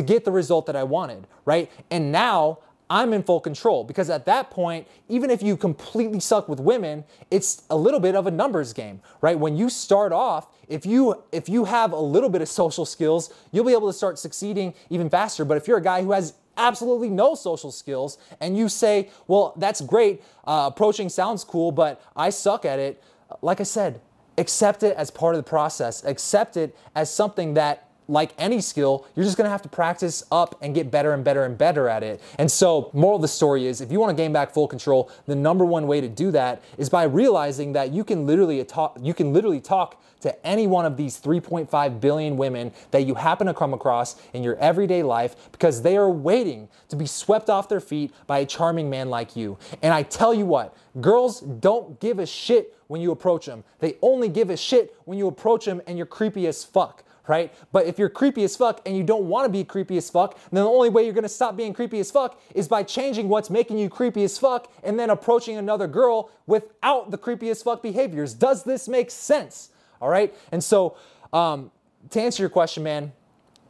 to 0.00 0.06
get 0.06 0.24
the 0.24 0.32
result 0.32 0.66
that 0.66 0.76
I 0.76 0.82
wanted, 0.82 1.26
right? 1.44 1.70
And 1.90 2.10
now 2.10 2.58
I'm 2.88 3.12
in 3.12 3.22
full 3.22 3.40
control 3.40 3.84
because 3.84 4.10
at 4.10 4.26
that 4.26 4.50
point, 4.50 4.88
even 5.08 5.30
if 5.30 5.42
you 5.42 5.56
completely 5.56 6.18
suck 6.18 6.48
with 6.48 6.58
women, 6.58 7.04
it's 7.30 7.62
a 7.70 7.76
little 7.76 8.00
bit 8.00 8.16
of 8.16 8.26
a 8.26 8.30
numbers 8.30 8.72
game, 8.72 9.00
right? 9.20 9.38
When 9.38 9.56
you 9.56 9.70
start 9.70 10.12
off, 10.12 10.48
if 10.68 10.84
you 10.84 11.22
if 11.30 11.48
you 11.48 11.66
have 11.66 11.92
a 11.92 12.00
little 12.00 12.28
bit 12.28 12.42
of 12.42 12.48
social 12.48 12.84
skills, 12.84 13.32
you'll 13.52 13.64
be 13.64 13.72
able 13.72 13.86
to 13.88 13.92
start 13.92 14.18
succeeding 14.18 14.74
even 14.88 15.08
faster. 15.08 15.44
But 15.44 15.56
if 15.56 15.68
you're 15.68 15.78
a 15.78 15.82
guy 15.82 16.02
who 16.02 16.12
has 16.12 16.34
absolutely 16.56 17.10
no 17.10 17.34
social 17.34 17.70
skills 17.70 18.18
and 18.40 18.56
you 18.56 18.68
say, 18.68 19.08
"Well, 19.28 19.52
that's 19.56 19.80
great, 19.80 20.22
uh, 20.44 20.70
approaching 20.72 21.08
sounds 21.08 21.44
cool, 21.44 21.70
but 21.70 22.00
I 22.16 22.30
suck 22.30 22.64
at 22.64 22.80
it," 22.80 23.02
like 23.40 23.60
I 23.60 23.64
said, 23.64 24.00
accept 24.36 24.82
it 24.82 24.96
as 24.96 25.10
part 25.12 25.36
of 25.36 25.38
the 25.44 25.48
process. 25.48 26.02
Accept 26.04 26.56
it 26.56 26.76
as 26.96 27.08
something 27.08 27.54
that 27.54 27.89
like 28.10 28.32
any 28.38 28.60
skill, 28.60 29.06
you're 29.14 29.24
just 29.24 29.36
gonna 29.36 29.48
have 29.48 29.62
to 29.62 29.68
practice 29.68 30.24
up 30.32 30.56
and 30.60 30.74
get 30.74 30.90
better 30.90 31.12
and 31.12 31.24
better 31.24 31.44
and 31.44 31.56
better 31.56 31.88
at 31.88 32.02
it. 32.02 32.20
And 32.38 32.50
so, 32.50 32.90
moral 32.92 33.16
of 33.16 33.22
the 33.22 33.28
story 33.28 33.66
is 33.66 33.80
if 33.80 33.92
you 33.92 34.00
wanna 34.00 34.14
gain 34.14 34.32
back 34.32 34.52
full 34.52 34.68
control, 34.68 35.10
the 35.26 35.36
number 35.36 35.64
one 35.64 35.86
way 35.86 36.00
to 36.00 36.08
do 36.08 36.30
that 36.32 36.62
is 36.76 36.90
by 36.90 37.04
realizing 37.04 37.72
that 37.74 37.92
you 37.92 38.04
can 38.04 38.26
literally 38.26 38.62
talk, 38.64 38.98
you 39.00 39.14
can 39.14 39.32
literally 39.32 39.60
talk 39.60 40.02
to 40.20 40.46
any 40.46 40.66
one 40.66 40.84
of 40.84 40.96
these 40.96 41.18
3.5 41.18 42.00
billion 42.00 42.36
women 42.36 42.72
that 42.90 43.06
you 43.06 43.14
happen 43.14 43.46
to 43.46 43.54
come 43.54 43.72
across 43.72 44.16
in 44.32 44.42
your 44.42 44.56
everyday 44.56 45.02
life 45.02 45.50
because 45.52 45.82
they 45.82 45.96
are 45.96 46.10
waiting 46.10 46.68
to 46.88 46.96
be 46.96 47.06
swept 47.06 47.48
off 47.48 47.68
their 47.68 47.80
feet 47.80 48.12
by 48.26 48.40
a 48.40 48.46
charming 48.46 48.90
man 48.90 49.08
like 49.08 49.36
you. 49.36 49.58
And 49.82 49.94
I 49.94 50.02
tell 50.02 50.34
you 50.34 50.46
what, 50.46 50.76
girls 51.00 51.40
don't 51.40 51.98
give 52.00 52.18
a 52.18 52.26
shit 52.26 52.76
when 52.88 53.00
you 53.00 53.12
approach 53.12 53.46
them. 53.46 53.64
They 53.78 53.96
only 54.02 54.28
give 54.28 54.50
a 54.50 54.56
shit 54.56 54.94
when 55.04 55.16
you 55.16 55.26
approach 55.26 55.64
them 55.64 55.80
and 55.86 55.96
you're 55.96 56.06
creepy 56.06 56.46
as 56.46 56.64
fuck 56.64 57.04
right? 57.30 57.54
But 57.70 57.86
if 57.86 57.96
you're 57.96 58.08
creepy 58.08 58.42
as 58.42 58.56
fuck 58.56 58.80
and 58.84 58.96
you 58.96 59.04
don't 59.04 59.28
want 59.28 59.44
to 59.44 59.48
be 59.48 59.62
creepy 59.62 59.96
as 59.96 60.10
fuck, 60.10 60.36
then 60.50 60.64
the 60.64 60.68
only 60.68 60.88
way 60.88 61.04
you're 61.04 61.14
going 61.14 61.22
to 61.22 61.28
stop 61.28 61.56
being 61.56 61.72
creepy 61.72 62.00
as 62.00 62.10
fuck 62.10 62.40
is 62.56 62.66
by 62.66 62.82
changing 62.82 63.28
what's 63.28 63.48
making 63.48 63.78
you 63.78 63.88
creepy 63.88 64.24
as 64.24 64.36
fuck 64.36 64.70
and 64.82 64.98
then 64.98 65.10
approaching 65.10 65.56
another 65.56 65.86
girl 65.86 66.32
without 66.48 67.12
the 67.12 67.16
creepy 67.16 67.48
as 67.48 67.62
fuck 67.62 67.84
behaviors. 67.84 68.34
Does 68.34 68.64
this 68.64 68.88
make 68.88 69.12
sense? 69.12 69.70
All 70.02 70.08
right? 70.08 70.34
And 70.50 70.62
so, 70.62 70.96
um, 71.32 71.70
to 72.10 72.20
answer 72.20 72.42
your 72.42 72.50
question, 72.50 72.82
man, 72.82 73.12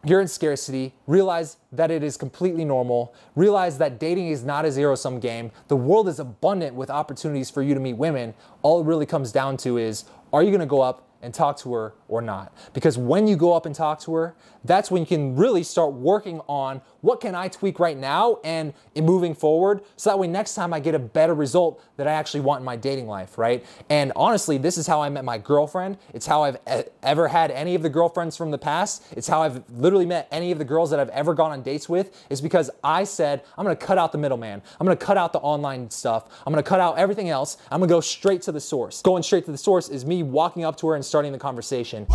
you're 0.05 0.23
in 0.23 0.29
scarcity, 0.29 0.95
realize 1.07 1.59
that 1.71 1.91
it 1.91 2.03
is 2.03 2.17
completely 2.17 2.65
normal, 2.65 3.15
realize 3.37 3.77
that 3.77 4.01
dating 4.01 4.29
is 4.29 4.43
not 4.43 4.65
a 4.65 4.73
zero 4.73 4.95
sum 4.95 5.21
game. 5.21 5.51
The 5.69 5.77
world 5.77 6.09
is 6.09 6.19
abundant 6.19 6.75
with 6.75 6.89
opportunities 6.89 7.51
for 7.51 7.61
you 7.61 7.75
to 7.75 7.81
meet 7.81 7.99
women. 7.99 8.33
All 8.63 8.81
it 8.81 8.87
really 8.87 9.05
comes 9.05 9.33
down 9.33 9.59
to 9.59 9.77
is 9.77 10.07
are 10.33 10.43
you 10.43 10.51
gonna 10.51 10.65
go 10.65 10.81
up 10.81 11.10
and 11.23 11.35
talk 11.35 11.59
to 11.59 11.73
her 11.75 11.95
or 12.09 12.23
not. 12.23 12.55
Because 12.73 12.97
when 12.99 13.27
you 13.27 13.37
go 13.37 13.53
up 13.53 13.67
and 13.67 13.75
talk 13.75 14.01
to 14.01 14.15
her, 14.15 14.35
that's 14.65 14.91
when 14.91 15.03
you 15.03 15.07
can 15.07 15.37
really 15.37 15.63
start 15.63 15.93
working 15.93 16.41
on 16.49 16.83
what 17.01 17.21
can 17.21 17.35
I 17.35 17.49
tweak 17.49 17.79
right 17.79 17.97
now 17.97 18.39
and 18.45 18.75
in 18.95 19.07
moving 19.07 19.35
forward 19.35 19.83
so 19.97 20.11
that 20.11 20.19
way 20.19 20.27
next 20.27 20.55
time 20.55 20.73
I 20.75 20.81
get 20.81 20.95
a 20.95 20.99
better 20.99 21.35
result 21.35 21.83
that 21.97 22.07
I 22.07 22.13
actually 22.13 22.41
want 22.41 22.61
in 22.61 22.65
my 22.65 22.77
dating 22.77 23.07
life, 23.07 23.39
right? 23.39 23.65
And 23.89 24.13
honestly, 24.17 24.59
this 24.59 24.77
is 24.77 24.87
how 24.87 25.01
I 25.01 25.09
met 25.09 25.25
my 25.25 25.39
girlfriend. 25.39 25.99
It's 26.13 26.27
how 26.27 26.43
I've 26.43 26.59
ever 27.03 27.29
had 27.29 27.51
any 27.51 27.75
of 27.75 27.83
the 27.83 27.89
girlfriends 27.89 28.37
from 28.37 28.51
the 28.51 28.59
past. 28.59 29.05
It's 29.13 29.29
how 29.29 29.43
I've 29.43 29.63
literally 29.71 30.07
met 30.07 30.29
any 30.31 30.53
of 30.53 30.59
the 30.59 30.65
girls 30.65 30.91
that 30.91 31.01
I've 31.01 31.09
ever 31.11 31.35
gone 31.35 31.53
on 31.53 31.63
dates 31.63 31.89
with 31.89 32.27
is 32.29 32.41
because 32.41 32.71
I 32.85 33.05
said, 33.05 33.43
I'm 33.57 33.65
gonna 33.65 33.77
cut 33.77 33.99
out 33.99 34.13
the 34.13 34.19
middleman. 34.19 34.63
I'm 34.79 34.87
gonna 34.87 34.97
cut 34.97 35.17
out 35.17 35.33
the 35.33 35.39
online 35.41 35.91
stuff. 35.91 36.29
I'm 36.47 36.53
gonna 36.53 36.63
cut 36.63 36.81
out 36.81 36.99
everything 36.99 37.31
else. 37.31 37.57
I'm 37.71 37.81
gonna 37.81 37.89
go 37.89 38.01
straight 38.01 38.43
to 38.43 38.53
the 38.53 38.61
source. 38.61 39.03
Going 39.03 39.23
straight 39.23 39.45
to 39.47 39.53
the 39.53 39.59
source 39.59 39.89
is 39.89 40.05
me 40.05 40.23
walking 40.23 40.65
up 40.65 40.77
to 40.79 40.89
her 40.89 40.95
and 40.95 41.05
starting 41.11 41.33
the 41.33 41.39
conversation. 41.39 42.07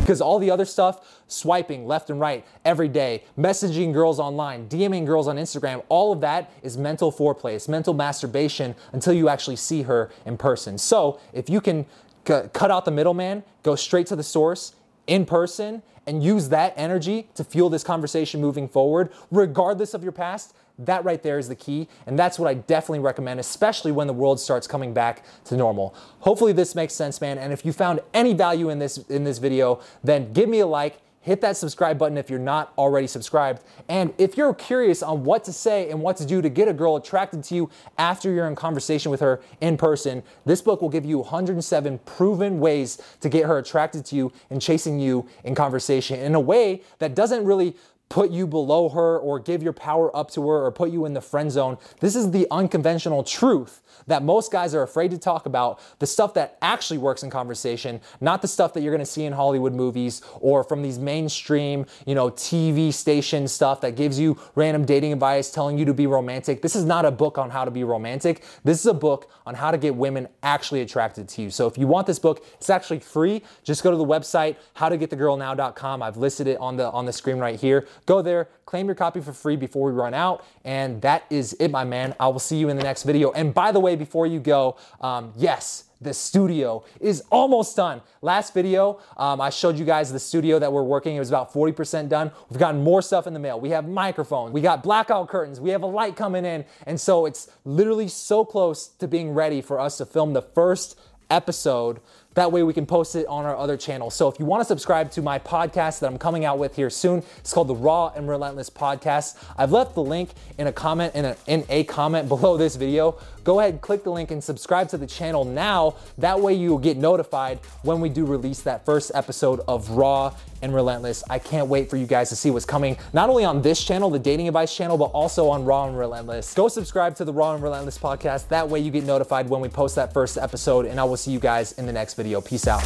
Because 0.00 0.20
all 0.20 0.38
the 0.38 0.50
other 0.50 0.64
stuff, 0.64 1.20
swiping 1.26 1.86
left 1.86 2.10
and 2.10 2.20
right 2.20 2.44
every 2.64 2.88
day, 2.88 3.24
messaging 3.36 3.92
girls 3.92 4.20
online, 4.20 4.68
DMing 4.68 5.04
girls 5.04 5.26
on 5.26 5.36
Instagram, 5.36 5.82
all 5.88 6.12
of 6.12 6.20
that 6.20 6.52
is 6.62 6.76
mental 6.76 7.12
foreplay. 7.12 7.54
It's 7.54 7.68
mental 7.68 7.92
masturbation 7.94 8.74
until 8.92 9.12
you 9.12 9.28
actually 9.28 9.56
see 9.56 9.82
her 9.82 10.10
in 10.26 10.36
person. 10.36 10.78
So 10.78 11.20
if 11.32 11.50
you 11.50 11.60
can 11.60 11.86
c- 12.26 12.42
cut 12.52 12.70
out 12.70 12.84
the 12.84 12.90
middleman, 12.90 13.42
go 13.62 13.74
straight 13.74 14.06
to 14.08 14.16
the 14.16 14.22
source 14.22 14.74
in 15.06 15.24
person, 15.24 15.82
and 16.06 16.22
use 16.22 16.48
that 16.48 16.74
energy 16.76 17.28
to 17.34 17.44
fuel 17.44 17.70
this 17.70 17.84
conversation 17.84 18.40
moving 18.40 18.68
forward, 18.68 19.10
regardless 19.30 19.94
of 19.94 20.02
your 20.02 20.12
past, 20.12 20.54
that 20.78 21.04
right 21.04 21.22
there 21.22 21.38
is 21.38 21.48
the 21.48 21.54
key, 21.54 21.88
and 22.06 22.18
that's 22.18 22.38
what 22.38 22.48
I 22.48 22.54
definitely 22.54 23.00
recommend, 23.00 23.40
especially 23.40 23.92
when 23.92 24.06
the 24.06 24.12
world 24.12 24.40
starts 24.40 24.66
coming 24.66 24.92
back 24.92 25.24
to 25.44 25.56
normal. 25.56 25.94
Hopefully 26.20 26.52
this 26.52 26.74
makes 26.74 26.94
sense, 26.94 27.20
man. 27.20 27.38
And 27.38 27.52
if 27.52 27.64
you 27.64 27.72
found 27.72 28.00
any 28.14 28.34
value 28.34 28.68
in 28.70 28.78
this 28.78 28.98
in 29.08 29.24
this 29.24 29.38
video, 29.38 29.80
then 30.02 30.32
give 30.32 30.48
me 30.48 30.60
a 30.60 30.66
like 30.66 31.00
hit 31.22 31.40
that 31.40 31.56
subscribe 31.56 31.98
button 31.98 32.18
if 32.18 32.28
you're 32.28 32.38
not 32.38 32.72
already 32.76 33.06
subscribed. 33.06 33.62
And 33.88 34.12
if 34.18 34.36
you're 34.36 34.52
curious 34.52 35.02
on 35.02 35.24
what 35.24 35.44
to 35.44 35.52
say 35.52 35.88
and 35.88 36.02
what 36.02 36.16
to 36.18 36.26
do 36.26 36.42
to 36.42 36.48
get 36.48 36.68
a 36.68 36.72
girl 36.72 36.96
attracted 36.96 37.44
to 37.44 37.54
you 37.54 37.70
after 37.96 38.30
you're 38.30 38.48
in 38.48 38.56
conversation 38.56 39.10
with 39.10 39.20
her 39.20 39.40
in 39.60 39.76
person, 39.76 40.22
this 40.44 40.60
book 40.60 40.82
will 40.82 40.88
give 40.88 41.04
you 41.04 41.18
107 41.18 41.98
proven 42.00 42.58
ways 42.58 43.00
to 43.20 43.28
get 43.28 43.46
her 43.46 43.58
attracted 43.58 44.04
to 44.06 44.16
you 44.16 44.32
and 44.50 44.60
chasing 44.60 44.98
you 44.98 45.26
in 45.44 45.54
conversation 45.54 46.18
in 46.18 46.34
a 46.34 46.40
way 46.40 46.82
that 46.98 47.14
doesn't 47.14 47.44
really 47.44 47.76
put 48.12 48.30
you 48.30 48.46
below 48.46 48.90
her 48.90 49.18
or 49.18 49.40
give 49.40 49.62
your 49.62 49.72
power 49.72 50.14
up 50.14 50.30
to 50.30 50.46
her 50.46 50.66
or 50.66 50.70
put 50.70 50.90
you 50.90 51.06
in 51.06 51.14
the 51.14 51.20
friend 51.22 51.50
zone. 51.50 51.78
This 52.00 52.14
is 52.14 52.30
the 52.30 52.46
unconventional 52.50 53.24
truth 53.24 53.80
that 54.06 54.22
most 54.22 54.52
guys 54.52 54.74
are 54.74 54.82
afraid 54.82 55.10
to 55.12 55.18
talk 55.18 55.46
about, 55.46 55.80
the 55.98 56.06
stuff 56.06 56.34
that 56.34 56.58
actually 56.60 56.98
works 56.98 57.22
in 57.22 57.30
conversation, 57.30 58.00
not 58.20 58.42
the 58.42 58.48
stuff 58.48 58.74
that 58.74 58.82
you're 58.82 58.92
gonna 58.92 59.06
see 59.06 59.24
in 59.24 59.32
Hollywood 59.32 59.72
movies 59.72 60.20
or 60.40 60.62
from 60.62 60.82
these 60.82 60.98
mainstream, 60.98 61.86
you 62.04 62.14
know, 62.14 62.30
TV 62.30 62.92
station 62.92 63.48
stuff 63.48 63.80
that 63.80 63.96
gives 63.96 64.18
you 64.18 64.38
random 64.56 64.84
dating 64.84 65.14
advice 65.14 65.50
telling 65.50 65.78
you 65.78 65.86
to 65.86 65.94
be 65.94 66.06
romantic. 66.06 66.60
This 66.60 66.76
is 66.76 66.84
not 66.84 67.06
a 67.06 67.10
book 67.10 67.38
on 67.38 67.48
how 67.48 67.64
to 67.64 67.70
be 67.70 67.82
romantic. 67.82 68.44
This 68.62 68.78
is 68.80 68.86
a 68.86 68.94
book 68.94 69.30
on 69.46 69.54
how 69.54 69.70
to 69.70 69.78
get 69.78 69.94
women 69.94 70.28
actually 70.42 70.82
attracted 70.82 71.28
to 71.28 71.42
you. 71.42 71.50
So 71.50 71.66
if 71.66 71.78
you 71.78 71.86
want 71.86 72.06
this 72.06 72.18
book, 72.18 72.44
it's 72.54 72.68
actually 72.68 73.00
free. 73.00 73.42
Just 73.62 73.82
go 73.82 73.90
to 73.90 73.96
the 73.96 74.04
website 74.04 74.56
howtogetthegirlnow.com. 74.76 76.02
I've 76.02 76.18
listed 76.18 76.46
it 76.46 76.58
on 76.58 76.76
the 76.76 76.90
on 76.90 77.06
the 77.06 77.12
screen 77.12 77.38
right 77.38 77.58
here. 77.58 77.86
Go 78.06 78.22
there, 78.22 78.48
claim 78.66 78.86
your 78.86 78.94
copy 78.94 79.20
for 79.20 79.32
free 79.32 79.56
before 79.56 79.86
we 79.86 79.92
run 79.92 80.14
out, 80.14 80.44
and 80.64 81.00
that 81.02 81.24
is 81.30 81.52
it, 81.54 81.70
my 81.70 81.84
man. 81.84 82.14
I 82.18 82.28
will 82.28 82.38
see 82.38 82.56
you 82.56 82.68
in 82.68 82.76
the 82.76 82.82
next 82.82 83.04
video. 83.04 83.32
And 83.32 83.54
by 83.54 83.72
the 83.72 83.80
way, 83.80 83.96
before 83.96 84.26
you 84.26 84.40
go, 84.40 84.76
um, 85.00 85.32
yes, 85.36 85.84
the 86.02 86.12
studio 86.12 86.84
is 87.00 87.22
almost 87.30 87.76
done. 87.76 88.00
Last 88.20 88.54
video, 88.54 89.00
um, 89.16 89.40
I 89.40 89.50
showed 89.50 89.78
you 89.78 89.84
guys 89.84 90.12
the 90.12 90.18
studio 90.18 90.58
that 90.58 90.72
we're 90.72 90.82
working. 90.82 91.14
It 91.16 91.20
was 91.20 91.28
about 91.28 91.52
40% 91.52 92.08
done. 92.08 92.32
We've 92.50 92.58
gotten 92.58 92.82
more 92.82 93.02
stuff 93.02 93.26
in 93.26 93.34
the 93.34 93.38
mail. 93.38 93.60
We 93.60 93.70
have 93.70 93.88
microphones, 93.88 94.52
we 94.52 94.60
got 94.60 94.82
blackout 94.82 95.28
curtains, 95.28 95.60
we 95.60 95.70
have 95.70 95.82
a 95.82 95.86
light 95.86 96.16
coming 96.16 96.44
in. 96.44 96.64
And 96.86 97.00
so 97.00 97.26
it's 97.26 97.50
literally 97.64 98.08
so 98.08 98.44
close 98.44 98.88
to 98.88 99.06
being 99.06 99.32
ready 99.32 99.60
for 99.60 99.78
us 99.78 99.98
to 99.98 100.06
film 100.06 100.32
the 100.32 100.42
first 100.42 100.98
episode 101.30 102.00
that 102.34 102.50
way 102.50 102.62
we 102.62 102.72
can 102.72 102.86
post 102.86 103.14
it 103.16 103.26
on 103.26 103.44
our 103.44 103.56
other 103.56 103.76
channels. 103.76 104.14
So 104.14 104.28
if 104.28 104.38
you 104.38 104.46
want 104.46 104.60
to 104.60 104.64
subscribe 104.64 105.10
to 105.12 105.22
my 105.22 105.38
podcast 105.38 106.00
that 106.00 106.06
I'm 106.06 106.18
coming 106.18 106.44
out 106.44 106.58
with 106.58 106.76
here 106.76 106.90
soon, 106.90 107.22
it's 107.38 107.52
called 107.52 107.68
the 107.68 107.74
Raw 107.74 108.12
and 108.14 108.28
Relentless 108.28 108.70
Podcast. 108.70 109.42
I've 109.56 109.72
left 109.72 109.94
the 109.94 110.02
link 110.02 110.30
in 110.58 110.66
a 110.66 110.72
comment 110.72 111.14
in 111.14 111.24
a, 111.24 111.36
in 111.46 111.64
a 111.68 111.84
comment 111.84 112.28
below 112.32 112.56
this 112.56 112.76
video. 112.76 113.18
Go 113.44 113.60
ahead, 113.60 113.80
click 113.80 114.04
the 114.04 114.10
link 114.10 114.30
and 114.30 114.42
subscribe 114.42 114.88
to 114.90 114.98
the 114.98 115.06
channel 115.06 115.44
now. 115.44 115.96
That 116.18 116.40
way 116.40 116.54
you 116.54 116.70
will 116.70 116.78
get 116.78 116.96
notified 116.96 117.58
when 117.82 118.00
we 118.00 118.08
do 118.08 118.24
release 118.24 118.62
that 118.62 118.84
first 118.84 119.12
episode 119.14 119.60
of 119.68 119.90
Raw 119.90 120.34
and 120.62 120.74
Relentless. 120.74 121.22
I 121.28 121.38
can't 121.38 121.68
wait 121.68 121.90
for 121.90 121.96
you 121.96 122.06
guys 122.06 122.28
to 122.30 122.36
see 122.36 122.50
what's 122.50 122.64
coming, 122.64 122.96
not 123.12 123.28
only 123.28 123.44
on 123.44 123.62
this 123.62 123.84
channel, 123.84 124.10
the 124.10 124.18
Dating 124.18 124.48
Advice 124.48 124.74
channel, 124.74 124.96
but 124.96 125.06
also 125.06 125.48
on 125.48 125.64
Raw 125.64 125.86
and 125.86 125.98
Relentless. 125.98 126.54
Go 126.54 126.68
subscribe 126.68 127.14
to 127.16 127.24
the 127.24 127.32
Raw 127.32 127.54
and 127.54 127.62
Relentless 127.62 127.98
podcast. 127.98 128.48
That 128.48 128.68
way 128.68 128.80
you 128.80 128.90
get 128.90 129.04
notified 129.04 129.48
when 129.48 129.60
we 129.60 129.68
post 129.68 129.96
that 129.96 130.12
first 130.12 130.38
episode, 130.38 130.86
and 130.86 130.98
I 130.98 131.04
will 131.04 131.16
see 131.16 131.30
you 131.30 131.40
guys 131.40 131.72
in 131.72 131.86
the 131.86 131.92
next 131.92 132.14
video. 132.14 132.40
Peace 132.40 132.66
out. 132.66 132.82